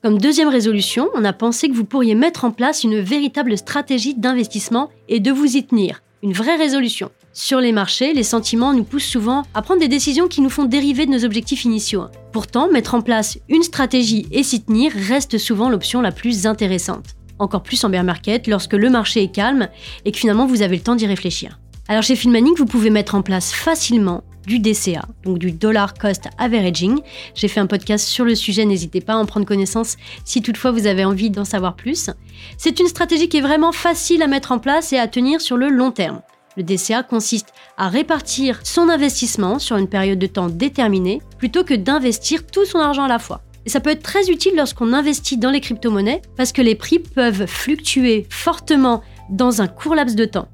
Comme 0.00 0.18
deuxième 0.18 0.48
résolution, 0.48 1.08
on 1.16 1.24
a 1.24 1.32
pensé 1.32 1.68
que 1.68 1.74
vous 1.74 1.84
pourriez 1.84 2.14
mettre 2.14 2.44
en 2.44 2.52
place 2.52 2.84
une 2.84 3.00
véritable 3.00 3.58
stratégie 3.58 4.14
d'investissement 4.14 4.90
et 5.08 5.18
de 5.18 5.32
vous 5.32 5.56
y 5.56 5.66
tenir. 5.66 6.04
Une 6.22 6.34
vraie 6.34 6.54
résolution. 6.54 7.10
Sur 7.38 7.60
les 7.60 7.72
marchés, 7.72 8.14
les 8.14 8.22
sentiments 8.22 8.72
nous 8.72 8.82
poussent 8.82 9.04
souvent 9.04 9.42
à 9.52 9.60
prendre 9.60 9.80
des 9.80 9.88
décisions 9.88 10.26
qui 10.26 10.40
nous 10.40 10.48
font 10.48 10.64
dériver 10.64 11.04
de 11.04 11.10
nos 11.10 11.22
objectifs 11.26 11.66
initiaux. 11.66 12.06
Pourtant, 12.32 12.70
mettre 12.72 12.94
en 12.94 13.02
place 13.02 13.38
une 13.50 13.62
stratégie 13.62 14.26
et 14.30 14.42
s'y 14.42 14.64
tenir 14.64 14.90
reste 14.90 15.36
souvent 15.36 15.68
l'option 15.68 16.00
la 16.00 16.12
plus 16.12 16.46
intéressante. 16.46 17.14
Encore 17.38 17.62
plus 17.62 17.84
en 17.84 17.90
bear 17.90 18.04
market 18.04 18.46
lorsque 18.46 18.72
le 18.72 18.88
marché 18.88 19.22
est 19.22 19.30
calme 19.30 19.68
et 20.06 20.12
que 20.12 20.18
finalement 20.18 20.46
vous 20.46 20.62
avez 20.62 20.76
le 20.76 20.82
temps 20.82 20.94
d'y 20.94 21.06
réfléchir. 21.06 21.60
Alors 21.88 22.02
chez 22.02 22.16
Filmanic, 22.16 22.56
vous 22.56 22.64
pouvez 22.64 22.88
mettre 22.88 23.14
en 23.14 23.20
place 23.20 23.52
facilement 23.52 24.24
du 24.46 24.58
DCA, 24.58 25.04
donc 25.22 25.38
du 25.38 25.52
Dollar 25.52 25.92
Cost 25.92 26.28
Averaging. 26.38 27.00
J'ai 27.34 27.48
fait 27.48 27.60
un 27.60 27.66
podcast 27.66 28.08
sur 28.08 28.24
le 28.24 28.34
sujet, 28.34 28.64
n'hésitez 28.64 29.02
pas 29.02 29.12
à 29.12 29.18
en 29.18 29.26
prendre 29.26 29.44
connaissance 29.44 29.98
si 30.24 30.40
toutefois 30.40 30.70
vous 30.70 30.86
avez 30.86 31.04
envie 31.04 31.28
d'en 31.28 31.44
savoir 31.44 31.76
plus. 31.76 32.08
C'est 32.56 32.80
une 32.80 32.88
stratégie 32.88 33.28
qui 33.28 33.36
est 33.36 33.42
vraiment 33.42 33.72
facile 33.72 34.22
à 34.22 34.26
mettre 34.26 34.52
en 34.52 34.58
place 34.58 34.94
et 34.94 34.98
à 34.98 35.06
tenir 35.06 35.42
sur 35.42 35.58
le 35.58 35.68
long 35.68 35.90
terme. 35.90 36.22
Le 36.56 36.62
DCA 36.62 37.02
consiste 37.02 37.52
à 37.76 37.88
répartir 37.88 38.60
son 38.64 38.88
investissement 38.88 39.58
sur 39.58 39.76
une 39.76 39.88
période 39.88 40.18
de 40.18 40.26
temps 40.26 40.48
déterminée 40.48 41.20
plutôt 41.38 41.64
que 41.64 41.74
d'investir 41.74 42.46
tout 42.46 42.64
son 42.64 42.78
argent 42.78 43.04
à 43.04 43.08
la 43.08 43.18
fois. 43.18 43.42
Et 43.66 43.68
ça 43.68 43.80
peut 43.80 43.90
être 43.90 44.02
très 44.02 44.30
utile 44.30 44.54
lorsqu'on 44.56 44.92
investit 44.92 45.36
dans 45.36 45.50
les 45.50 45.60
crypto-monnaies 45.60 46.22
parce 46.36 46.52
que 46.52 46.62
les 46.62 46.74
prix 46.74 46.98
peuvent 46.98 47.46
fluctuer 47.46 48.26
fortement 48.30 49.02
dans 49.28 49.60
un 49.60 49.66
court 49.66 49.94
laps 49.94 50.16
de 50.16 50.24
temps. 50.24 50.48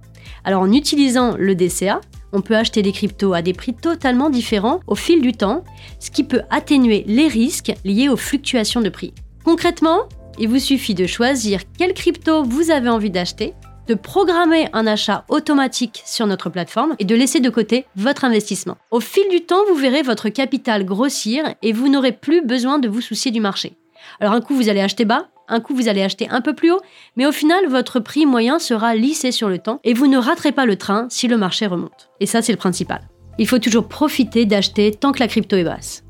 Alors 0.44 0.62
en 0.62 0.72
utilisant 0.72 1.36
le 1.38 1.54
DCA, 1.54 2.00
on 2.32 2.40
peut 2.40 2.56
acheter 2.56 2.82
des 2.82 2.92
cryptos 2.92 3.34
à 3.34 3.42
des 3.42 3.52
prix 3.52 3.74
totalement 3.74 4.30
différents 4.30 4.80
au 4.86 4.94
fil 4.94 5.20
du 5.20 5.32
temps, 5.32 5.62
ce 6.00 6.10
qui 6.10 6.24
peut 6.24 6.42
atténuer 6.50 7.04
les 7.06 7.28
risques 7.28 7.74
liés 7.84 8.08
aux 8.08 8.16
fluctuations 8.16 8.80
de 8.80 8.88
prix. 8.88 9.12
Concrètement, 9.44 10.08
il 10.38 10.48
vous 10.48 10.58
suffit 10.58 10.94
de 10.94 11.06
choisir 11.06 11.60
quelle 11.78 11.92
crypto 11.92 12.42
vous 12.42 12.70
avez 12.70 12.88
envie 12.88 13.10
d'acheter 13.10 13.52
de 13.86 13.94
programmer 13.94 14.68
un 14.72 14.86
achat 14.86 15.24
automatique 15.28 16.02
sur 16.06 16.26
notre 16.26 16.50
plateforme 16.50 16.94
et 16.98 17.04
de 17.04 17.14
laisser 17.14 17.40
de 17.40 17.50
côté 17.50 17.86
votre 17.96 18.24
investissement. 18.24 18.76
Au 18.90 19.00
fil 19.00 19.28
du 19.30 19.40
temps, 19.40 19.64
vous 19.68 19.74
verrez 19.74 20.02
votre 20.02 20.28
capital 20.28 20.84
grossir 20.84 21.54
et 21.62 21.72
vous 21.72 21.88
n'aurez 21.88 22.12
plus 22.12 22.42
besoin 22.42 22.78
de 22.78 22.88
vous 22.88 23.00
soucier 23.00 23.30
du 23.30 23.40
marché. 23.40 23.76
Alors 24.20 24.34
un 24.34 24.40
coup, 24.40 24.54
vous 24.54 24.68
allez 24.68 24.80
acheter 24.80 25.04
bas, 25.04 25.28
un 25.48 25.60
coup, 25.60 25.74
vous 25.74 25.88
allez 25.88 26.02
acheter 26.02 26.28
un 26.30 26.40
peu 26.40 26.54
plus 26.54 26.70
haut, 26.70 26.80
mais 27.16 27.26
au 27.26 27.32
final, 27.32 27.66
votre 27.68 28.00
prix 28.00 28.26
moyen 28.26 28.58
sera 28.58 28.94
lissé 28.94 29.32
sur 29.32 29.48
le 29.48 29.58
temps 29.58 29.80
et 29.84 29.94
vous 29.94 30.06
ne 30.06 30.18
raterez 30.18 30.52
pas 30.52 30.66
le 30.66 30.76
train 30.76 31.06
si 31.10 31.28
le 31.28 31.36
marché 31.36 31.66
remonte. 31.66 32.10
Et 32.20 32.26
ça, 32.26 32.42
c'est 32.42 32.52
le 32.52 32.58
principal. 32.58 33.08
Il 33.38 33.48
faut 33.48 33.58
toujours 33.58 33.88
profiter 33.88 34.46
d'acheter 34.46 34.92
tant 34.92 35.12
que 35.12 35.20
la 35.20 35.28
crypto 35.28 35.56
est 35.56 35.64
basse. 35.64 36.04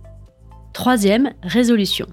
Troisième 0.73 1.33
résolution. 1.43 2.07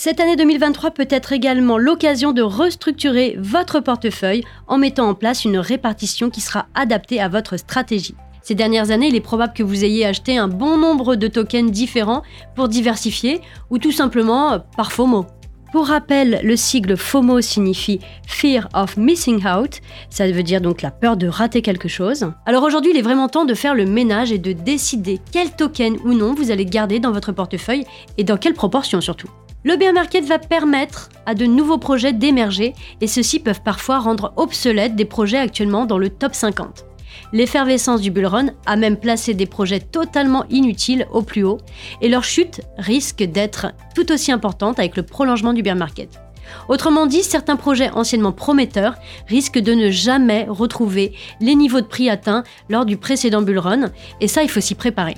Cette 0.00 0.20
année 0.20 0.36
2023 0.36 0.92
peut 0.92 1.08
être 1.10 1.32
également 1.32 1.76
l'occasion 1.76 2.30
de 2.30 2.40
restructurer 2.40 3.34
votre 3.36 3.80
portefeuille 3.80 4.44
en 4.68 4.78
mettant 4.78 5.08
en 5.08 5.14
place 5.14 5.44
une 5.44 5.58
répartition 5.58 6.30
qui 6.30 6.40
sera 6.40 6.66
adaptée 6.76 7.20
à 7.20 7.26
votre 7.26 7.56
stratégie. 7.56 8.14
Ces 8.40 8.54
dernières 8.54 8.92
années, 8.92 9.08
il 9.08 9.16
est 9.16 9.20
probable 9.20 9.54
que 9.54 9.64
vous 9.64 9.84
ayez 9.84 10.06
acheté 10.06 10.38
un 10.38 10.46
bon 10.46 10.78
nombre 10.78 11.16
de 11.16 11.26
tokens 11.26 11.72
différents 11.72 12.22
pour 12.54 12.68
diversifier 12.68 13.40
ou 13.70 13.78
tout 13.78 13.90
simplement 13.90 14.52
euh, 14.52 14.58
par 14.76 14.92
FOMO. 14.92 15.26
Pour 15.72 15.88
rappel, 15.88 16.38
le 16.44 16.54
sigle 16.54 16.96
FOMO 16.96 17.40
signifie 17.40 17.98
Fear 18.24 18.68
of 18.74 18.96
Missing 18.98 19.44
Out, 19.48 19.80
ça 20.10 20.30
veut 20.30 20.44
dire 20.44 20.60
donc 20.60 20.80
la 20.80 20.92
peur 20.92 21.16
de 21.16 21.26
rater 21.26 21.60
quelque 21.60 21.88
chose. 21.88 22.30
Alors 22.46 22.62
aujourd'hui, 22.62 22.92
il 22.94 22.98
est 22.98 23.02
vraiment 23.02 23.28
temps 23.28 23.46
de 23.46 23.54
faire 23.54 23.74
le 23.74 23.84
ménage 23.84 24.30
et 24.30 24.38
de 24.38 24.52
décider 24.52 25.18
quel 25.32 25.50
token 25.50 25.96
ou 26.04 26.14
non 26.14 26.34
vous 26.34 26.52
allez 26.52 26.66
garder 26.66 27.00
dans 27.00 27.10
votre 27.10 27.32
portefeuille 27.32 27.84
et 28.16 28.22
dans 28.22 28.36
quelle 28.36 28.54
proportion 28.54 29.00
surtout. 29.00 29.28
Le 29.64 29.76
bear 29.76 29.92
market 29.92 30.24
va 30.24 30.38
permettre 30.38 31.08
à 31.26 31.34
de 31.34 31.44
nouveaux 31.44 31.78
projets 31.78 32.12
d'émerger 32.12 32.74
et 33.00 33.08
ceux-ci 33.08 33.40
peuvent 33.40 33.62
parfois 33.62 33.98
rendre 33.98 34.32
obsolètes 34.36 34.94
des 34.94 35.04
projets 35.04 35.38
actuellement 35.38 35.84
dans 35.84 35.98
le 35.98 36.10
top 36.10 36.32
50. 36.32 36.86
L'effervescence 37.32 38.00
du 38.00 38.12
bull 38.12 38.26
run 38.26 38.46
a 38.66 38.76
même 38.76 38.96
placé 38.96 39.34
des 39.34 39.46
projets 39.46 39.80
totalement 39.80 40.44
inutiles 40.48 41.08
au 41.10 41.22
plus 41.22 41.42
haut 41.42 41.58
et 42.00 42.08
leur 42.08 42.22
chute 42.22 42.60
risque 42.76 43.24
d'être 43.24 43.72
tout 43.96 44.12
aussi 44.12 44.30
importante 44.30 44.78
avec 44.78 44.96
le 44.96 45.02
prolongement 45.02 45.52
du 45.52 45.64
bear 45.64 45.74
market. 45.74 46.20
Autrement 46.68 47.06
dit, 47.06 47.24
certains 47.24 47.56
projets 47.56 47.90
anciennement 47.90 48.32
prometteurs 48.32 48.94
risquent 49.26 49.58
de 49.58 49.74
ne 49.74 49.90
jamais 49.90 50.46
retrouver 50.48 51.14
les 51.40 51.56
niveaux 51.56 51.80
de 51.80 51.86
prix 51.86 52.08
atteints 52.08 52.44
lors 52.68 52.86
du 52.86 52.96
précédent 52.96 53.42
bull 53.42 53.58
run 53.58 53.90
et 54.20 54.28
ça 54.28 54.44
il 54.44 54.48
faut 54.48 54.60
s'y 54.60 54.76
préparer. 54.76 55.16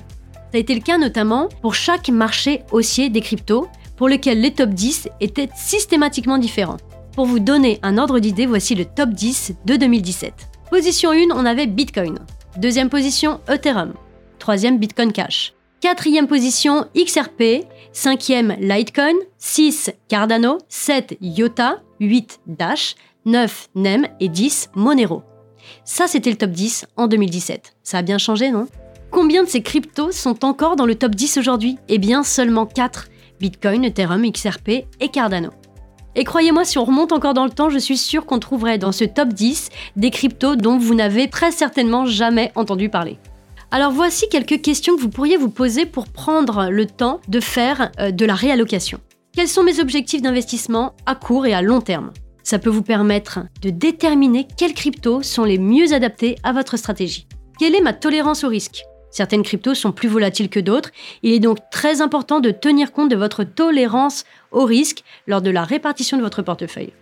Ça 0.51 0.57
a 0.57 0.59
été 0.59 0.73
le 0.73 0.81
cas 0.81 0.97
notamment 0.97 1.47
pour 1.61 1.75
chaque 1.75 2.09
marché 2.09 2.63
haussier 2.71 3.09
des 3.09 3.21
cryptos 3.21 3.67
pour 4.01 4.09
lequel 4.09 4.41
les 4.41 4.49
top 4.49 4.71
10 4.71 5.09
étaient 5.19 5.49
systématiquement 5.55 6.39
différents. 6.39 6.77
Pour 7.15 7.27
vous 7.27 7.37
donner 7.37 7.77
un 7.83 7.99
ordre 7.99 8.17
d'idée, 8.17 8.47
voici 8.47 8.73
le 8.73 8.85
top 8.85 9.11
10 9.11 9.53
de 9.63 9.75
2017. 9.75 10.33
Position 10.71 11.11
1, 11.11 11.27
on 11.35 11.45
avait 11.45 11.67
Bitcoin. 11.67 12.17
Deuxième 12.57 12.89
position, 12.89 13.41
Ethereum. 13.47 13.93
Troisième, 14.39 14.79
Bitcoin 14.79 15.11
Cash. 15.11 15.53
Quatrième 15.81 16.25
position, 16.25 16.87
XRP. 16.97 17.67
Cinquième, 17.93 18.55
Litecoin. 18.59 19.13
6, 19.37 19.91
Cardano. 20.07 20.57
7, 20.67 21.19
IOTA. 21.21 21.83
8, 21.99 22.39
Dash. 22.47 22.95
9, 23.25 23.69
NEM. 23.75 24.07
Et 24.19 24.29
10, 24.29 24.71
Monero. 24.73 25.21
Ça, 25.85 26.07
c'était 26.07 26.31
le 26.31 26.37
top 26.37 26.49
10 26.49 26.87
en 26.97 27.05
2017. 27.05 27.75
Ça 27.83 27.99
a 27.99 28.01
bien 28.01 28.17
changé, 28.17 28.49
non? 28.49 28.67
Combien 29.11 29.43
de 29.43 29.47
ces 29.47 29.61
cryptos 29.61 30.11
sont 30.11 30.43
encore 30.43 30.75
dans 30.75 30.87
le 30.87 30.95
top 30.95 31.13
10 31.13 31.37
aujourd'hui? 31.37 31.77
Eh 31.87 31.99
bien, 31.99 32.23
seulement 32.23 32.65
4. 32.65 33.09
Bitcoin, 33.41 33.83
Ethereum, 33.83 34.29
XRP 34.31 34.85
et 34.99 35.09
Cardano. 35.11 35.49
Et 36.15 36.23
croyez-moi, 36.23 36.65
si 36.65 36.77
on 36.77 36.85
remonte 36.85 37.11
encore 37.11 37.33
dans 37.33 37.45
le 37.45 37.51
temps, 37.51 37.69
je 37.69 37.77
suis 37.77 37.97
sûr 37.97 38.25
qu'on 38.25 38.39
trouverait 38.39 38.77
dans 38.77 38.91
ce 38.91 39.05
top 39.05 39.29
10 39.29 39.69
des 39.95 40.09
cryptos 40.09 40.55
dont 40.55 40.77
vous 40.77 40.93
n'avez 40.93 41.29
très 41.29 41.51
certainement 41.51 42.05
jamais 42.05 42.51
entendu 42.55 42.89
parler. 42.89 43.17
Alors 43.71 43.91
voici 43.91 44.27
quelques 44.29 44.61
questions 44.61 44.97
que 44.97 45.01
vous 45.01 45.09
pourriez 45.09 45.37
vous 45.37 45.49
poser 45.49 45.85
pour 45.85 46.09
prendre 46.09 46.69
le 46.69 46.85
temps 46.85 47.21
de 47.29 47.39
faire 47.39 47.91
euh, 47.99 48.11
de 48.11 48.25
la 48.25 48.35
réallocation. 48.35 48.99
Quels 49.33 49.47
sont 49.47 49.63
mes 49.63 49.79
objectifs 49.79 50.21
d'investissement 50.21 50.93
à 51.05 51.15
court 51.15 51.45
et 51.45 51.53
à 51.53 51.61
long 51.61 51.79
terme? 51.79 52.11
Ça 52.43 52.59
peut 52.59 52.69
vous 52.69 52.81
permettre 52.81 53.39
de 53.61 53.69
déterminer 53.69 54.45
quelles 54.57 54.73
cryptos 54.73 55.23
sont 55.23 55.45
les 55.45 55.57
mieux 55.57 55.93
adaptés 55.93 56.35
à 56.43 56.51
votre 56.51 56.75
stratégie. 56.75 57.27
Quelle 57.57 57.75
est 57.75 57.81
ma 57.81 57.93
tolérance 57.93 58.43
au 58.43 58.49
risque? 58.49 58.83
Certaines 59.11 59.43
cryptos 59.43 59.75
sont 59.75 59.91
plus 59.91 60.09
volatiles 60.09 60.49
que 60.49 60.59
d'autres. 60.59 60.91
Il 61.21 61.33
est 61.33 61.39
donc 61.39 61.57
très 61.69 62.01
important 62.01 62.39
de 62.39 62.51
tenir 62.51 62.93
compte 62.93 63.09
de 63.09 63.15
votre 63.15 63.43
tolérance 63.43 64.23
au 64.51 64.65
risque 64.65 65.03
lors 65.27 65.41
de 65.41 65.51
la 65.51 65.63
répartition 65.63 66.17
de 66.17 66.23
votre 66.23 66.41
portefeuille. 66.41 66.93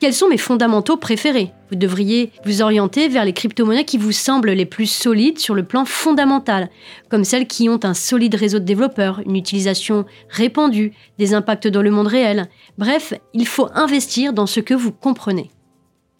Quels 0.00 0.14
sont 0.14 0.28
mes 0.28 0.38
fondamentaux 0.38 0.96
préférés? 0.96 1.52
Vous 1.70 1.76
devriez 1.76 2.32
vous 2.46 2.62
orienter 2.62 3.08
vers 3.08 3.26
les 3.26 3.34
crypto-monnaies 3.34 3.84
qui 3.84 3.98
vous 3.98 4.12
semblent 4.12 4.52
les 4.52 4.64
plus 4.64 4.86
solides 4.86 5.38
sur 5.38 5.54
le 5.54 5.62
plan 5.62 5.84
fondamental, 5.84 6.70
comme 7.10 7.22
celles 7.24 7.46
qui 7.46 7.68
ont 7.68 7.80
un 7.82 7.92
solide 7.92 8.34
réseau 8.34 8.60
de 8.60 8.64
développeurs, 8.64 9.20
une 9.26 9.36
utilisation 9.36 10.06
répandue, 10.30 10.94
des 11.18 11.34
impacts 11.34 11.68
dans 11.68 11.82
le 11.82 11.90
monde 11.90 12.06
réel. 12.06 12.48
Bref, 12.78 13.12
il 13.34 13.46
faut 13.46 13.68
investir 13.74 14.32
dans 14.32 14.46
ce 14.46 14.60
que 14.60 14.72
vous 14.72 14.90
comprenez. 14.90 15.50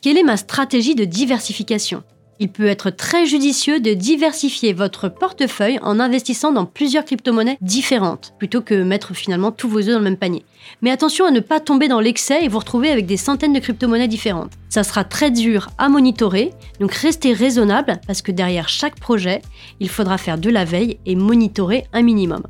Quelle 0.03 0.19
est 0.19 0.25
ma 0.25 0.37
stratégie 0.37 0.95
de 0.95 1.07
diversification? 1.07 2.03
Il 2.40 2.50
peut 2.50 2.66
être 2.66 2.88
très 2.88 3.26
judicieux 3.26 3.80
de 3.80 3.92
diversifier 3.92 4.73
votre 4.73 5.11
portefeuille 5.11 5.78
en 5.82 6.00
investissant 6.00 6.52
dans 6.52 6.64
plusieurs 6.64 7.04
crypto-monnaies 7.04 7.59
différentes, 7.61 8.32
plutôt 8.38 8.62
que 8.62 8.82
mettre 8.82 9.14
finalement 9.14 9.52
tous 9.52 9.68
vos 9.68 9.80
œufs 9.80 9.92
dans 9.92 9.99
le 9.99 10.04
même 10.04 10.16
panier. 10.16 10.44
Mais 10.80 10.90
attention 10.90 11.26
à 11.26 11.30
ne 11.30 11.40
pas 11.40 11.61
tomber 11.61 11.87
dans 11.87 12.00
l'excès 12.00 12.42
et 12.42 12.49
vous 12.49 12.59
retrouver 12.59 12.90
avec 12.90 13.04
des 13.04 13.18
centaines 13.18 13.52
de 13.52 13.61
crypto-monnaies 13.61 14.09
différentes. 14.09 14.52
Ça 14.70 14.85
sera 14.85 15.04
très 15.04 15.30
dur 15.30 15.68
à 15.76 15.90
monitorer, 15.90 16.52
donc 16.80 16.94
restez 16.94 17.35
raisonnable 17.35 18.00
parce 18.06 18.23
que 18.23 18.32
derrière 18.32 18.70
chaque 18.70 18.99
projet, 18.99 19.42
il 19.78 19.90
faudra 19.90 20.16
faire 20.16 20.38
de 20.38 20.49
la 20.49 20.64
veille 20.64 20.99
et 21.04 21.16
monitorer 21.16 21.85
un 21.92 22.02
minimum. 22.02 22.42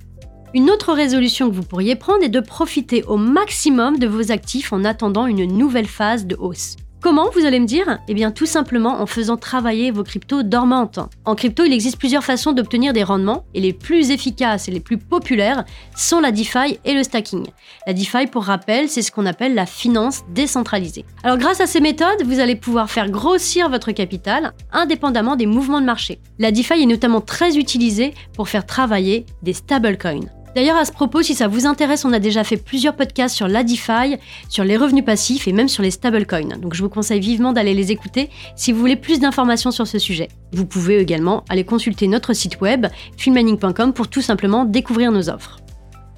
Une 0.54 0.70
autre 0.70 0.92
résolution 0.92 1.50
que 1.50 1.54
vous 1.54 1.62
pourriez 1.62 1.96
prendre 1.96 2.22
est 2.22 2.28
de 2.28 2.40
profiter 2.40 3.02
au 3.04 3.16
maximum 3.16 3.98
de 3.98 4.06
vos 4.06 4.30
actifs 4.30 4.72
en 4.72 4.84
attendant 4.84 5.26
une 5.26 5.46
nouvelle 5.46 5.86
phase 5.86 6.26
de 6.26 6.36
hausse. 6.36 6.76
Comment, 7.00 7.30
vous 7.34 7.46
allez 7.46 7.60
me 7.60 7.66
dire? 7.66 7.98
Eh 8.08 8.14
bien 8.14 8.30
tout 8.30 8.44
simplement 8.44 9.00
en 9.00 9.06
faisant 9.06 9.38
travailler 9.38 9.90
vos 9.90 10.04
cryptos 10.04 10.42
dormantes. 10.42 10.98
En 11.24 11.34
crypto, 11.34 11.64
il 11.64 11.72
existe 11.72 11.96
plusieurs 11.96 12.24
façons 12.24 12.52
d'obtenir 12.52 12.92
des 12.92 13.02
rendements, 13.02 13.44
et 13.54 13.60
les 13.60 13.72
plus 13.72 14.10
efficaces 14.10 14.68
et 14.68 14.70
les 14.70 14.80
plus 14.80 14.98
populaires 14.98 15.64
sont 15.96 16.20
la 16.20 16.30
DeFi 16.30 16.78
et 16.84 16.92
le 16.92 17.02
stacking. 17.02 17.46
La 17.86 17.94
DeFi, 17.94 18.26
pour 18.26 18.44
rappel, 18.44 18.90
c'est 18.90 19.00
ce 19.00 19.10
qu'on 19.10 19.24
appelle 19.24 19.54
la 19.54 19.64
finance 19.64 20.24
décentralisée. 20.34 21.06
Alors 21.22 21.38
grâce 21.38 21.62
à 21.62 21.66
ces 21.66 21.80
méthodes, 21.80 22.22
vous 22.26 22.38
allez 22.38 22.54
pouvoir 22.54 22.90
faire 22.90 23.08
grossir 23.08 23.70
votre 23.70 23.92
capital 23.92 24.52
indépendamment 24.70 25.36
des 25.36 25.46
mouvements 25.46 25.80
de 25.80 25.86
marché. 25.86 26.20
La 26.38 26.52
DeFi 26.52 26.82
est 26.82 26.86
notamment 26.86 27.22
très 27.22 27.56
utilisée 27.56 28.12
pour 28.34 28.50
faire 28.50 28.66
travailler 28.66 29.24
des 29.42 29.54
stablecoins. 29.54 30.28
D'ailleurs, 30.54 30.76
à 30.76 30.84
ce 30.84 30.90
propos, 30.90 31.22
si 31.22 31.34
ça 31.34 31.46
vous 31.46 31.66
intéresse, 31.66 32.04
on 32.04 32.12
a 32.12 32.18
déjà 32.18 32.42
fait 32.42 32.56
plusieurs 32.56 32.96
podcasts 32.96 33.36
sur 33.36 33.46
la 33.46 33.62
DeFi, 33.62 34.16
sur 34.48 34.64
les 34.64 34.76
revenus 34.76 35.04
passifs 35.04 35.46
et 35.46 35.52
même 35.52 35.68
sur 35.68 35.82
les 35.82 35.92
stablecoins. 35.92 36.58
Donc 36.58 36.74
je 36.74 36.82
vous 36.82 36.88
conseille 36.88 37.20
vivement 37.20 37.52
d'aller 37.52 37.72
les 37.72 37.92
écouter 37.92 38.30
si 38.56 38.72
vous 38.72 38.80
voulez 38.80 38.96
plus 38.96 39.20
d'informations 39.20 39.70
sur 39.70 39.86
ce 39.86 39.98
sujet. 39.98 40.28
Vous 40.52 40.66
pouvez 40.66 40.98
également 40.98 41.44
aller 41.48 41.64
consulter 41.64 42.08
notre 42.08 42.32
site 42.32 42.60
web 42.60 42.86
filmmining.com 43.16 43.92
pour 43.92 44.08
tout 44.08 44.22
simplement 44.22 44.64
découvrir 44.64 45.12
nos 45.12 45.30
offres. 45.30 45.58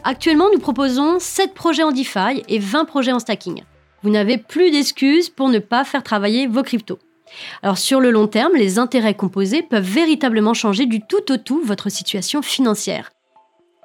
Actuellement, 0.02 0.48
nous 0.52 0.60
proposons 0.60 1.18
7 1.18 1.52
projets 1.52 1.82
en 1.82 1.92
DeFi 1.92 2.42
et 2.48 2.58
20 2.58 2.86
projets 2.86 3.12
en 3.12 3.18
stacking. 3.18 3.62
Vous 4.02 4.10
n'avez 4.10 4.38
plus 4.38 4.70
d'excuses 4.70 5.28
pour 5.28 5.50
ne 5.50 5.58
pas 5.58 5.84
faire 5.84 6.02
travailler 6.02 6.46
vos 6.46 6.62
cryptos. 6.62 6.98
Alors 7.62 7.78
sur 7.78 8.00
le 8.00 8.10
long 8.10 8.28
terme, 8.28 8.54
les 8.56 8.78
intérêts 8.78 9.14
composés 9.14 9.62
peuvent 9.62 9.84
véritablement 9.84 10.54
changer 10.54 10.86
du 10.86 11.00
tout 11.00 11.30
au 11.30 11.36
tout 11.36 11.60
votre 11.64 11.90
situation 11.90 12.42
financière. 12.42 13.10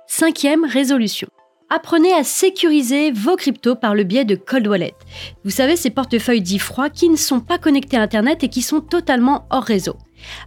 Cinquième 0.09 0.63
résolution. 0.63 1.27
Apprenez 1.69 2.13
à 2.13 2.23
sécuriser 2.23 3.11
vos 3.11 3.35
cryptos 3.35 3.75
par 3.75 3.93
le 3.93 4.05
biais 4.05 4.23
de 4.23 4.35
Cold 4.35 4.65
Wallet. 4.65 4.95
Vous 5.43 5.51
savez, 5.51 5.75
ces 5.75 5.89
portefeuilles 5.89 6.41
dits 6.41 6.59
froids 6.59 6.89
qui 6.89 7.09
ne 7.09 7.17
sont 7.17 7.41
pas 7.41 7.57
connectés 7.57 7.97
à 7.97 8.03
Internet 8.03 8.41
et 8.41 8.47
qui 8.47 8.61
sont 8.61 8.79
totalement 8.79 9.47
hors 9.49 9.65
réseau. 9.65 9.97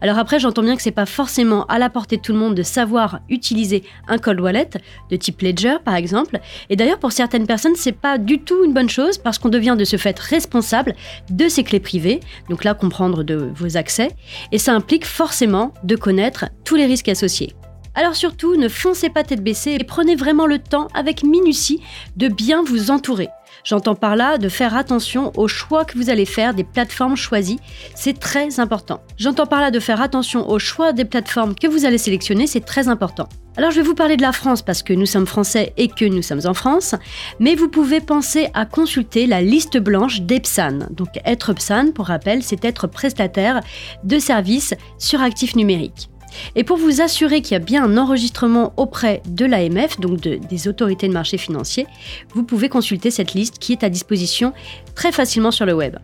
Alors 0.00 0.16
après, 0.16 0.38
j'entends 0.38 0.62
bien 0.62 0.76
que 0.76 0.82
c'est 0.82 0.90
pas 0.90 1.04
forcément 1.04 1.66
à 1.66 1.78
la 1.78 1.90
portée 1.90 2.16
de 2.16 2.22
tout 2.22 2.32
le 2.32 2.38
monde 2.38 2.54
de 2.54 2.62
savoir 2.62 3.20
utiliser 3.28 3.84
un 4.08 4.16
cold 4.16 4.40
wallet 4.40 4.70
de 5.10 5.16
type 5.16 5.42
Ledger 5.42 5.76
par 5.84 5.94
exemple. 5.94 6.40
Et 6.70 6.76
d'ailleurs, 6.76 6.98
pour 6.98 7.12
certaines 7.12 7.46
personnes, 7.46 7.76
c'est 7.76 7.92
pas 7.92 8.16
du 8.16 8.40
tout 8.40 8.64
une 8.64 8.72
bonne 8.72 8.88
chose 8.88 9.18
parce 9.18 9.38
qu'on 9.38 9.50
devient 9.50 9.76
de 9.78 9.84
ce 9.84 9.98
fait 9.98 10.18
responsable 10.18 10.94
de 11.28 11.48
ses 11.48 11.64
clés 11.64 11.80
privées. 11.80 12.20
Donc 12.48 12.64
là, 12.64 12.72
comprendre 12.72 13.24
de 13.24 13.50
vos 13.54 13.76
accès. 13.76 14.08
Et 14.52 14.58
ça 14.58 14.72
implique 14.72 15.04
forcément 15.04 15.74
de 15.84 15.96
connaître 15.96 16.46
tous 16.64 16.76
les 16.76 16.86
risques 16.86 17.10
associés. 17.10 17.54
Alors 18.00 18.16
surtout, 18.16 18.56
ne 18.56 18.70
foncez 18.70 19.10
pas 19.10 19.24
tête 19.24 19.44
baissée 19.44 19.72
et 19.72 19.84
prenez 19.84 20.16
vraiment 20.16 20.46
le 20.46 20.58
temps, 20.58 20.88
avec 20.94 21.22
minutie, 21.22 21.82
de 22.16 22.28
bien 22.28 22.62
vous 22.62 22.90
entourer. 22.90 23.28
J'entends 23.62 23.94
par 23.94 24.16
là 24.16 24.38
de 24.38 24.48
faire 24.48 24.74
attention 24.74 25.32
aux 25.36 25.48
choix 25.48 25.84
que 25.84 25.98
vous 25.98 26.08
allez 26.08 26.24
faire 26.24 26.54
des 26.54 26.64
plateformes 26.64 27.14
choisies, 27.14 27.58
c'est 27.94 28.18
très 28.18 28.58
important. 28.58 29.02
J'entends 29.18 29.44
par 29.44 29.60
là 29.60 29.70
de 29.70 29.78
faire 29.78 30.00
attention 30.00 30.48
au 30.48 30.58
choix 30.58 30.94
des 30.94 31.04
plateformes 31.04 31.54
que 31.54 31.66
vous 31.66 31.84
allez 31.84 31.98
sélectionner, 31.98 32.46
c'est 32.46 32.64
très 32.64 32.88
important. 32.88 33.28
Alors 33.58 33.70
je 33.70 33.76
vais 33.76 33.86
vous 33.86 33.94
parler 33.94 34.16
de 34.16 34.22
la 34.22 34.32
France 34.32 34.62
parce 34.62 34.82
que 34.82 34.94
nous 34.94 35.04
sommes 35.04 35.26
français 35.26 35.74
et 35.76 35.88
que 35.88 36.06
nous 36.06 36.22
sommes 36.22 36.46
en 36.46 36.54
France, 36.54 36.94
mais 37.38 37.54
vous 37.54 37.68
pouvez 37.68 38.00
penser 38.00 38.48
à 38.54 38.64
consulter 38.64 39.26
la 39.26 39.42
liste 39.42 39.76
blanche 39.76 40.22
d'EPSAN. 40.22 40.86
Donc 40.90 41.08
être 41.26 41.50
EPSAN, 41.50 41.92
pour 41.92 42.06
rappel, 42.06 42.42
c'est 42.42 42.64
être 42.64 42.86
prestataire 42.86 43.60
de 44.04 44.18
services 44.18 44.72
sur 44.96 45.20
actifs 45.20 45.54
numériques. 45.54 46.09
Et 46.56 46.64
pour 46.64 46.76
vous 46.76 47.00
assurer 47.00 47.42
qu'il 47.42 47.52
y 47.52 47.56
a 47.56 47.64
bien 47.64 47.84
un 47.84 47.96
enregistrement 47.96 48.72
auprès 48.76 49.22
de 49.26 49.44
l'AMF, 49.44 50.00
donc 50.00 50.20
des 50.20 50.68
autorités 50.68 51.08
de 51.08 51.12
marché 51.12 51.38
financier, 51.38 51.86
vous 52.34 52.42
pouvez 52.42 52.68
consulter 52.68 53.10
cette 53.10 53.34
liste 53.34 53.58
qui 53.58 53.72
est 53.72 53.84
à 53.84 53.88
disposition 53.88 54.52
très 54.94 55.12
facilement 55.12 55.50
sur 55.50 55.66
le 55.66 55.74
web. 55.74 55.96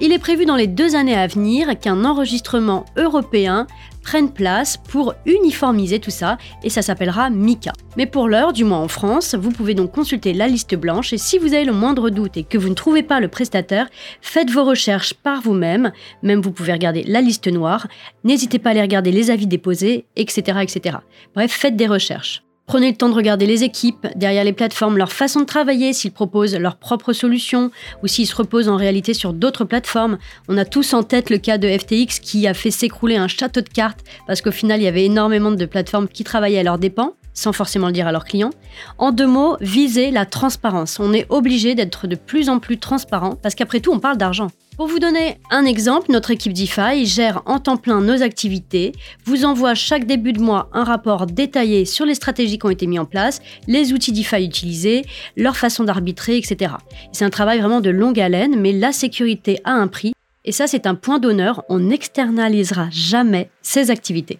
Il 0.00 0.12
est 0.12 0.18
prévu 0.18 0.46
dans 0.46 0.56
les 0.56 0.66
deux 0.66 0.96
années 0.96 1.16
à 1.16 1.26
venir 1.26 1.78
qu'un 1.78 2.04
enregistrement 2.04 2.84
européen 2.96 3.66
prenne 4.02 4.32
place 4.32 4.76
pour 4.76 5.14
uniformiser 5.26 6.00
tout 6.00 6.10
ça 6.10 6.38
et 6.64 6.70
ça 6.70 6.82
s'appellera 6.82 7.30
MICA. 7.30 7.72
Mais 7.96 8.06
pour 8.06 8.28
l'heure, 8.28 8.52
du 8.52 8.64
moins 8.64 8.80
en 8.80 8.88
France, 8.88 9.34
vous 9.34 9.50
pouvez 9.50 9.74
donc 9.74 9.92
consulter 9.92 10.32
la 10.32 10.48
liste 10.48 10.74
blanche 10.74 11.12
et 11.12 11.18
si 11.18 11.38
vous 11.38 11.54
avez 11.54 11.64
le 11.64 11.72
moindre 11.72 12.10
doute 12.10 12.36
et 12.36 12.42
que 12.42 12.58
vous 12.58 12.68
ne 12.68 12.74
trouvez 12.74 13.02
pas 13.02 13.20
le 13.20 13.28
prestataire, 13.28 13.88
faites 14.20 14.50
vos 14.50 14.64
recherches 14.64 15.14
par 15.14 15.40
vous-même, 15.40 15.92
même 16.22 16.40
vous 16.40 16.52
pouvez 16.52 16.72
regarder 16.72 17.04
la 17.04 17.20
liste 17.20 17.46
noire, 17.46 17.86
n'hésitez 18.24 18.58
pas 18.58 18.70
à 18.70 18.72
aller 18.72 18.82
regarder 18.82 19.12
les 19.12 19.30
avis 19.30 19.46
déposés, 19.46 20.06
etc. 20.16 20.58
etc. 20.62 20.98
Bref, 21.34 21.52
faites 21.52 21.76
des 21.76 21.86
recherches. 21.86 22.42
Prenez 22.66 22.90
le 22.90 22.96
temps 22.96 23.08
de 23.08 23.14
regarder 23.14 23.46
les 23.46 23.64
équipes, 23.64 24.06
derrière 24.16 24.44
les 24.44 24.52
plateformes, 24.52 24.96
leur 24.96 25.12
façon 25.12 25.40
de 25.40 25.44
travailler, 25.44 25.92
s'ils 25.92 26.12
proposent 26.12 26.56
leurs 26.56 26.76
propres 26.76 27.12
solutions 27.12 27.70
ou 28.02 28.06
s'ils 28.06 28.26
se 28.26 28.36
reposent 28.36 28.68
en 28.68 28.76
réalité 28.76 29.14
sur 29.14 29.32
d'autres 29.32 29.64
plateformes. 29.64 30.18
On 30.48 30.56
a 30.56 30.64
tous 30.64 30.94
en 30.94 31.02
tête 31.02 31.28
le 31.28 31.38
cas 31.38 31.58
de 31.58 31.68
FTX 31.68 32.20
qui 32.20 32.46
a 32.46 32.54
fait 32.54 32.70
s'écrouler 32.70 33.16
un 33.16 33.28
château 33.28 33.60
de 33.60 33.68
cartes 33.68 34.04
parce 34.26 34.40
qu'au 34.40 34.52
final, 34.52 34.80
il 34.80 34.84
y 34.84 34.88
avait 34.88 35.04
énormément 35.04 35.50
de 35.50 35.66
plateformes 35.66 36.08
qui 36.08 36.24
travaillaient 36.24 36.60
à 36.60 36.62
leurs 36.62 36.78
dépens 36.78 37.14
sans 37.34 37.52
forcément 37.52 37.86
le 37.86 37.92
dire 37.92 38.06
à 38.06 38.12
leurs 38.12 38.24
clients. 38.24 38.50
En 38.98 39.10
deux 39.10 39.26
mots, 39.26 39.56
viser 39.60 40.10
la 40.10 40.26
transparence. 40.26 41.00
On 41.00 41.12
est 41.12 41.26
obligé 41.30 41.74
d'être 41.74 42.06
de 42.06 42.14
plus 42.16 42.48
en 42.48 42.58
plus 42.58 42.78
transparent 42.78 43.36
parce 43.42 43.54
qu'après 43.54 43.80
tout, 43.80 43.92
on 43.92 44.00
parle 44.00 44.18
d'argent. 44.18 44.48
Pour 44.76 44.86
vous 44.86 44.98
donner 44.98 45.36
un 45.50 45.66
exemple, 45.66 46.10
notre 46.10 46.30
équipe 46.30 46.54
DeFi 46.54 47.04
gère 47.04 47.42
en 47.44 47.58
temps 47.58 47.76
plein 47.76 48.00
nos 48.00 48.22
activités, 48.22 48.92
vous 49.26 49.44
envoie 49.44 49.74
chaque 49.74 50.06
début 50.06 50.32
de 50.32 50.40
mois 50.40 50.70
un 50.72 50.82
rapport 50.82 51.26
détaillé 51.26 51.84
sur 51.84 52.06
les 52.06 52.14
stratégies 52.14 52.58
qui 52.58 52.64
ont 52.64 52.70
été 52.70 52.86
mises 52.86 53.00
en 53.00 53.04
place, 53.04 53.42
les 53.68 53.92
outils 53.92 54.12
DeFi 54.12 54.42
utilisés, 54.42 55.04
leur 55.36 55.58
façon 55.58 55.84
d'arbitrer, 55.84 56.38
etc. 56.38 56.72
C'est 57.12 57.26
un 57.26 57.30
travail 57.30 57.58
vraiment 57.60 57.82
de 57.82 57.90
longue 57.90 58.18
haleine, 58.18 58.58
mais 58.58 58.72
la 58.72 58.92
sécurité 58.92 59.60
a 59.64 59.72
un 59.72 59.88
prix. 59.88 60.14
Et 60.46 60.52
ça, 60.52 60.66
c'est 60.66 60.86
un 60.86 60.94
point 60.94 61.18
d'honneur, 61.18 61.64
on 61.68 61.78
n'externalisera 61.78 62.88
jamais 62.90 63.50
ces 63.60 63.90
activités. 63.90 64.38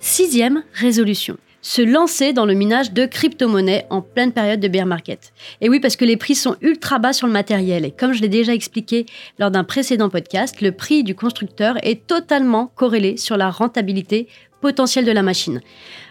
Sixième 0.00 0.64
résolution 0.72 1.36
se 1.66 1.82
lancer 1.82 2.32
dans 2.32 2.46
le 2.46 2.54
minage 2.54 2.92
de 2.92 3.06
crypto-monnaies 3.06 3.86
en 3.90 4.00
pleine 4.00 4.30
période 4.30 4.60
de 4.60 4.68
bear 4.68 4.86
market. 4.86 5.32
Et 5.60 5.68
oui, 5.68 5.80
parce 5.80 5.96
que 5.96 6.04
les 6.04 6.16
prix 6.16 6.36
sont 6.36 6.54
ultra 6.60 7.00
bas 7.00 7.12
sur 7.12 7.26
le 7.26 7.32
matériel. 7.32 7.84
Et 7.84 7.90
comme 7.90 8.12
je 8.12 8.22
l'ai 8.22 8.28
déjà 8.28 8.54
expliqué 8.54 9.04
lors 9.40 9.50
d'un 9.50 9.64
précédent 9.64 10.08
podcast, 10.08 10.60
le 10.60 10.70
prix 10.70 11.02
du 11.02 11.16
constructeur 11.16 11.74
est 11.84 12.06
totalement 12.06 12.70
corrélé 12.76 13.16
sur 13.16 13.36
la 13.36 13.50
rentabilité 13.50 14.28
potentielle 14.60 15.04
de 15.04 15.10
la 15.10 15.24
machine. 15.24 15.60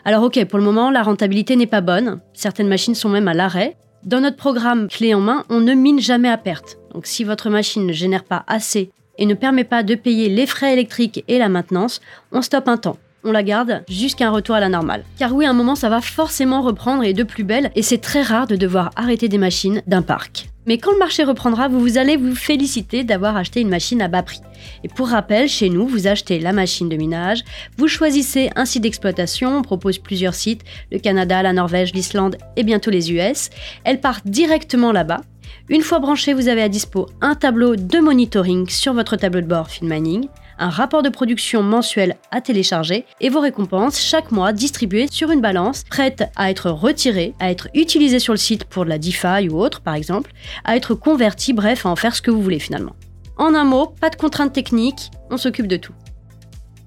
Alors 0.04 0.24
ok, 0.24 0.44
pour 0.44 0.60
le 0.60 0.66
moment, 0.66 0.92
la 0.92 1.04
rentabilité 1.04 1.56
n'est 1.56 1.68
pas 1.68 1.80
bonne. 1.80 2.20
Certaines 2.34 2.68
machines 2.68 2.94
sont 2.94 3.08
même 3.08 3.30
à 3.30 3.34
l'arrêt. 3.34 3.78
Dans 4.04 4.20
notre 4.20 4.36
programme 4.36 4.90
clé 4.90 5.14
en 5.14 5.22
main, 5.22 5.46
on 5.50 5.62
ne 5.62 5.74
mine 5.74 6.02
jamais 6.02 6.30
à 6.30 6.38
perte. 6.38 6.80
Donc 6.94 7.06
si 7.06 7.24
votre 7.24 7.50
machine 7.50 7.88
ne 7.88 7.94
génère 7.94 8.26
pas 8.26 8.44
assez 8.48 8.92
et 9.18 9.26
ne 9.26 9.34
permet 9.34 9.64
pas 9.64 9.84
de 9.84 9.96
payer 9.96 10.28
les 10.28 10.48
frais 10.48 10.74
électriques 10.74 11.24
et 11.30 11.38
la 11.38 11.48
maintenance, 11.48 12.02
on 12.34 12.42
stoppe 12.42 12.68
un 12.68 12.76
temps 12.76 12.98
on 13.26 13.32
la 13.32 13.44
garde 13.44 13.84
jusqu'à 13.90 14.28
un 14.28 14.32
retour 14.32 14.56
à 14.56 14.60
la 14.60 14.70
normale. 14.70 15.04
Car 15.18 15.34
oui, 15.34 15.46
à 15.46 15.50
un 15.50 15.54
moment, 15.54 15.76
ça 15.76 15.90
va 15.90 16.00
forcément 16.00 16.62
reprendre 16.62 17.04
et 17.04 17.14
de 17.14 17.24
plus 17.24 17.44
belle, 17.44 17.72
et 17.76 17.82
c'est 17.82 17.98
très 17.98 18.22
rare 18.22 18.48
de 18.48 18.56
devoir 18.56 18.92
arrêter 18.96 19.28
des 19.28 19.38
machines 19.38 19.82
d'un 19.88 20.04
parc. 20.04 20.50
Mais 20.68 20.78
quand 20.78 20.92
le 20.92 20.98
marché 20.98 21.24
reprendra, 21.24 21.68
vous, 21.68 21.98
allez 21.98 22.18
vous 22.18 22.36
féliciter 22.36 23.04
d'avoir 23.04 23.38
acheté 23.38 23.62
une 23.62 23.70
machine 23.70 24.02
à 24.02 24.08
bas 24.08 24.24
prix. 24.24 24.42
Et 24.84 24.88
pour 24.88 25.10
rappel, 25.10 25.48
chez 25.48 25.70
nous, 25.70 25.88
vous 25.88 26.08
achetez 26.08 26.40
la 26.40 26.54
machine 26.54 26.90
de 26.90 26.96
minage, 26.96 27.44
vous 27.78 27.88
choisissez 27.88 28.50
un 28.56 28.66
site 28.66 28.82
d'exploitation, 28.84 29.58
on 29.58 29.62
propose 29.62 30.00
plusieurs 30.00 30.34
sites, 30.34 30.62
le 30.92 31.00
Canada, 31.00 31.44
la 31.44 31.54
Norvège, 31.54 31.94
l'Islande 31.94 32.38
et 32.56 32.64
bientôt 32.64 32.90
les 32.90 33.12
US. 33.12 33.50
Elle 33.84 34.00
part 34.00 34.22
directement 34.26 34.92
là-bas. 34.92 35.22
Une 35.70 35.82
fois 35.82 36.00
branchée, 36.00 36.34
vous 36.34 36.48
avez 36.48 36.62
à 36.62 36.70
dispo 36.70 37.08
un 37.22 37.36
tableau 37.36 37.76
de 37.76 38.00
monitoring 38.00 38.70
sur 38.70 38.94
votre 38.94 39.16
tableau 39.16 39.42
de 39.42 39.48
bord 39.48 39.70
Filmaning, 39.70 40.28
un 40.58 40.70
rapport 40.70 41.04
de 41.04 41.10
production 41.10 41.64
mensuel 41.64 42.16
à 42.32 42.42
télécharger 42.42 43.06
et 43.22 43.30
vos 43.30 43.40
récompenses 43.40 44.00
chaque 44.00 44.32
mois 44.32 44.54
distribuées 44.54 45.08
sur 45.10 45.32
une 45.32 45.42
balance, 45.42 45.84
prête 45.90 46.24
à 46.36 46.50
être 46.50 46.70
retirée, 46.70 47.34
à 47.40 47.52
être 47.52 47.68
utilisée 47.74 48.20
sur 48.20 48.34
le 48.34 48.38
site 48.38 48.66
pour 48.66 48.86
de 48.86 48.90
la 48.90 48.98
DeFi 48.98 49.50
ou 49.50 49.60
autre 49.60 49.82
par 49.82 49.96
exemple, 49.96 50.32
à 50.64 50.76
être 50.76 50.96
convertie, 50.96 51.54
bref, 51.54 51.86
à 51.86 51.90
en 51.90 51.96
faire 51.96 52.16
ce 52.16 52.22
que 52.22 52.32
vous 52.32 52.42
voulez 52.42 52.60
finalement. 52.60 52.96
En 53.38 53.54
un 53.54 53.66
mot, 53.66 53.88
pas 53.88 54.10
de 54.10 54.16
contraintes 54.16 54.54
techniques, 54.54 55.12
on 55.30 55.38
s'occupe 55.38 55.68
de 55.68 55.78
tout. 55.78 55.94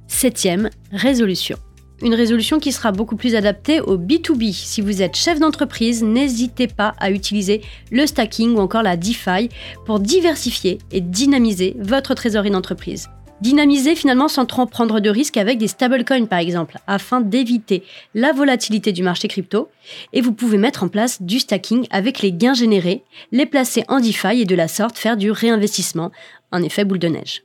Septième, 0.06 0.70
résolution. 0.90 1.58
Une 2.00 2.14
résolution 2.14 2.60
qui 2.60 2.72
sera 2.72 2.92
beaucoup 2.92 3.16
plus 3.16 3.34
adaptée 3.34 3.80
au 3.80 3.98
B2B. 3.98 4.52
Si 4.52 4.80
vous 4.80 5.02
êtes 5.02 5.16
chef 5.16 5.40
d'entreprise, 5.40 6.04
n'hésitez 6.04 6.68
pas 6.68 6.94
à 6.98 7.10
utiliser 7.10 7.60
le 7.90 8.06
stacking 8.06 8.54
ou 8.54 8.60
encore 8.60 8.84
la 8.84 8.96
DeFi 8.96 9.48
pour 9.84 9.98
diversifier 9.98 10.78
et 10.92 11.00
dynamiser 11.00 11.76
votre 11.80 12.14
trésorerie 12.14 12.50
d'entreprise. 12.50 13.08
Dynamiser 13.40 13.94
finalement 13.94 14.26
sans 14.26 14.46
trop 14.46 14.66
prendre 14.66 14.98
de 14.98 15.10
risques 15.10 15.36
avec 15.36 15.58
des 15.58 15.68
stablecoins 15.68 16.26
par 16.26 16.40
exemple, 16.40 16.78
afin 16.88 17.20
d'éviter 17.20 17.84
la 18.14 18.32
volatilité 18.32 18.90
du 18.92 19.04
marché 19.04 19.28
crypto. 19.28 19.68
Et 20.12 20.20
vous 20.20 20.32
pouvez 20.32 20.58
mettre 20.58 20.82
en 20.82 20.88
place 20.88 21.22
du 21.22 21.38
stacking 21.38 21.86
avec 21.90 22.20
les 22.20 22.32
gains 22.32 22.54
générés, 22.54 23.04
les 23.30 23.46
placer 23.46 23.84
en 23.88 24.00
DeFi 24.00 24.40
et 24.40 24.44
de 24.44 24.56
la 24.56 24.66
sorte 24.66 24.98
faire 24.98 25.16
du 25.16 25.30
réinvestissement, 25.30 26.10
un 26.50 26.62
effet 26.62 26.84
boule 26.84 26.98
de 26.98 27.08
neige. 27.08 27.42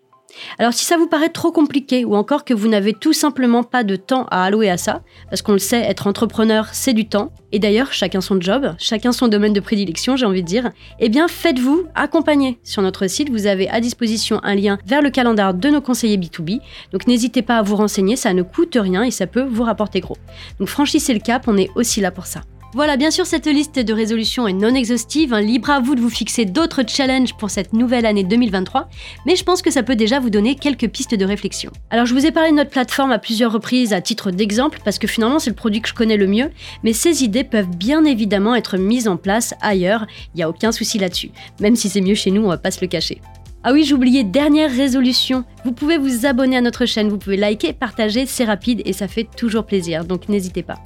Alors 0.59 0.73
si 0.73 0.85
ça 0.85 0.97
vous 0.97 1.07
paraît 1.07 1.29
trop 1.29 1.51
compliqué 1.51 2.05
ou 2.05 2.15
encore 2.15 2.45
que 2.45 2.53
vous 2.53 2.67
n'avez 2.67 2.93
tout 2.93 3.13
simplement 3.13 3.63
pas 3.63 3.83
de 3.83 3.95
temps 3.95 4.25
à 4.31 4.43
allouer 4.43 4.69
à 4.69 4.77
ça, 4.77 5.01
parce 5.29 5.41
qu'on 5.41 5.53
le 5.53 5.59
sait, 5.59 5.81
être 5.81 6.07
entrepreneur, 6.07 6.67
c'est 6.71 6.93
du 6.93 7.07
temps, 7.07 7.31
et 7.51 7.59
d'ailleurs 7.59 7.91
chacun 7.91 8.21
son 8.21 8.39
job, 8.39 8.73
chacun 8.77 9.11
son 9.11 9.27
domaine 9.27 9.53
de 9.53 9.59
prédilection, 9.59 10.15
j'ai 10.15 10.25
envie 10.25 10.43
de 10.43 10.47
dire, 10.47 10.71
eh 10.99 11.09
bien 11.09 11.27
faites-vous 11.27 11.83
accompagner. 11.95 12.59
Sur 12.63 12.81
notre 12.81 13.07
site, 13.07 13.29
vous 13.29 13.47
avez 13.47 13.69
à 13.69 13.79
disposition 13.79 14.39
un 14.43 14.55
lien 14.55 14.77
vers 14.85 15.01
le 15.01 15.09
calendrier 15.09 15.33
de 15.53 15.69
nos 15.69 15.81
conseillers 15.81 16.17
B2B, 16.17 16.59
donc 16.91 17.07
n'hésitez 17.07 17.41
pas 17.41 17.57
à 17.57 17.61
vous 17.61 17.75
renseigner, 17.75 18.15
ça 18.15 18.33
ne 18.33 18.43
coûte 18.43 18.77
rien 18.79 19.03
et 19.03 19.11
ça 19.11 19.27
peut 19.27 19.43
vous 19.43 19.63
rapporter 19.63 19.99
gros. 19.99 20.17
Donc 20.59 20.67
franchissez 20.67 21.13
le 21.13 21.19
cap, 21.19 21.47
on 21.47 21.57
est 21.57 21.69
aussi 21.75 22.01
là 22.01 22.11
pour 22.11 22.25
ça. 22.25 22.41
Voilà, 22.75 22.97
bien 22.97 23.11
sûr, 23.11 23.27
cette 23.27 23.45
liste 23.45 23.77
de 23.77 23.93
résolutions 23.93 24.47
est 24.47 24.53
non 24.53 24.73
exhaustive. 24.73 25.31
Hein. 25.31 25.41
libre 25.41 25.69
à 25.69 25.79
vous 25.79 25.93
de 25.93 26.01
vous 26.01 26.09
fixer 26.09 26.45
d'autres 26.45 26.81
challenges 26.87 27.35
pour 27.35 27.51
cette 27.51 27.71
nouvelle 27.71 28.07
année 28.07 28.23
2023, 28.23 28.89
mais 29.27 29.35
je 29.35 29.43
pense 29.43 29.61
que 29.61 29.69
ça 29.69 29.83
peut 29.83 29.95
déjà 29.95 30.19
vous 30.19 30.31
donner 30.31 30.55
quelques 30.55 30.87
pistes 30.87 31.13
de 31.13 31.23
réflexion. 31.23 31.71
Alors, 31.91 32.07
je 32.07 32.15
vous 32.15 32.25
ai 32.25 32.31
parlé 32.31 32.49
de 32.49 32.55
notre 32.55 32.71
plateforme 32.71 33.11
à 33.11 33.19
plusieurs 33.19 33.51
reprises 33.51 33.93
à 33.93 34.01
titre 34.01 34.31
d'exemple, 34.31 34.79
parce 34.83 34.97
que 34.97 35.05
finalement, 35.05 35.37
c'est 35.37 35.51
le 35.51 35.55
produit 35.55 35.81
que 35.81 35.89
je 35.89 35.93
connais 35.93 36.17
le 36.17 36.25
mieux, 36.25 36.49
mais 36.83 36.93
ces 36.93 37.23
idées 37.23 37.43
peuvent 37.43 37.69
bien 37.69 38.05
évidemment 38.05 38.55
être 38.55 38.77
mises 38.77 39.07
en 39.07 39.17
place 39.17 39.53
ailleurs, 39.61 40.07
il 40.33 40.37
n'y 40.37 40.43
a 40.43 40.49
aucun 40.49 40.71
souci 40.71 40.97
là-dessus. 40.97 41.29
Même 41.59 41.75
si 41.75 41.89
c'est 41.89 42.01
mieux 42.01 42.15
chez 42.15 42.31
nous, 42.31 42.43
on 42.43 42.49
va 42.49 42.57
pas 42.57 42.71
se 42.71 42.81
le 42.81 42.87
cacher. 42.87 43.21
Ah 43.63 43.71
oui, 43.71 43.83
j'oubliais, 43.83 44.23
dernière 44.23 44.71
résolution. 44.71 45.45
Vous 45.63 45.73
pouvez 45.73 45.99
vous 45.99 46.25
abonner 46.25 46.57
à 46.57 46.61
notre 46.61 46.87
chaîne, 46.87 47.09
vous 47.09 47.19
pouvez 47.19 47.37
liker, 47.37 47.73
partager, 47.73 48.25
c'est 48.25 48.45
rapide 48.45 48.81
et 48.83 48.93
ça 48.93 49.07
fait 49.07 49.27
toujours 49.37 49.65
plaisir, 49.65 50.05
donc 50.05 50.27
n'hésitez 50.27 50.63
pas. 50.63 50.79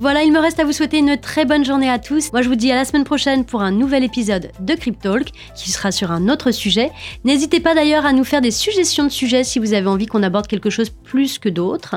Voilà, 0.00 0.22
il 0.22 0.32
me 0.32 0.38
reste 0.38 0.60
à 0.60 0.64
vous 0.64 0.72
souhaiter 0.72 0.98
une 0.98 1.16
très 1.16 1.44
bonne 1.44 1.64
journée 1.64 1.90
à 1.90 1.98
tous. 1.98 2.30
Moi, 2.32 2.42
je 2.42 2.48
vous 2.48 2.54
dis 2.54 2.70
à 2.70 2.76
la 2.76 2.84
semaine 2.84 3.02
prochaine 3.02 3.44
pour 3.44 3.62
un 3.62 3.72
nouvel 3.72 4.04
épisode 4.04 4.52
de 4.60 4.74
Cryptalk 4.74 5.32
qui 5.56 5.70
sera 5.72 5.90
sur 5.90 6.12
un 6.12 6.28
autre 6.28 6.52
sujet. 6.52 6.92
N'hésitez 7.24 7.58
pas 7.58 7.74
d'ailleurs 7.74 8.06
à 8.06 8.12
nous 8.12 8.22
faire 8.22 8.40
des 8.40 8.52
suggestions 8.52 9.04
de 9.04 9.08
sujets 9.08 9.42
si 9.42 9.58
vous 9.58 9.74
avez 9.74 9.88
envie 9.88 10.06
qu'on 10.06 10.22
aborde 10.22 10.46
quelque 10.46 10.70
chose 10.70 10.90
plus 10.90 11.40
que 11.40 11.48
d'autres. 11.48 11.96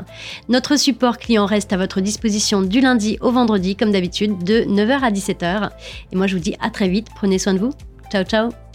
Notre 0.49 0.77
support 0.77 1.19
client 1.19 1.45
reste 1.45 1.73
à 1.73 1.77
votre 1.77 2.01
disposition 2.01 2.63
du 2.63 2.81
lundi 2.81 3.19
au 3.21 3.31
vendredi, 3.31 3.75
comme 3.75 3.91
d'habitude, 3.91 4.43
de 4.43 4.61
9h 4.61 5.01
à 5.01 5.11
17h. 5.11 5.69
Et 6.11 6.15
moi, 6.15 6.25
je 6.25 6.35
vous 6.35 6.41
dis 6.41 6.55
à 6.59 6.71
très 6.71 6.89
vite. 6.89 7.07
Prenez 7.15 7.37
soin 7.37 7.53
de 7.53 7.59
vous. 7.59 7.73
Ciao, 8.11 8.23
ciao 8.23 8.70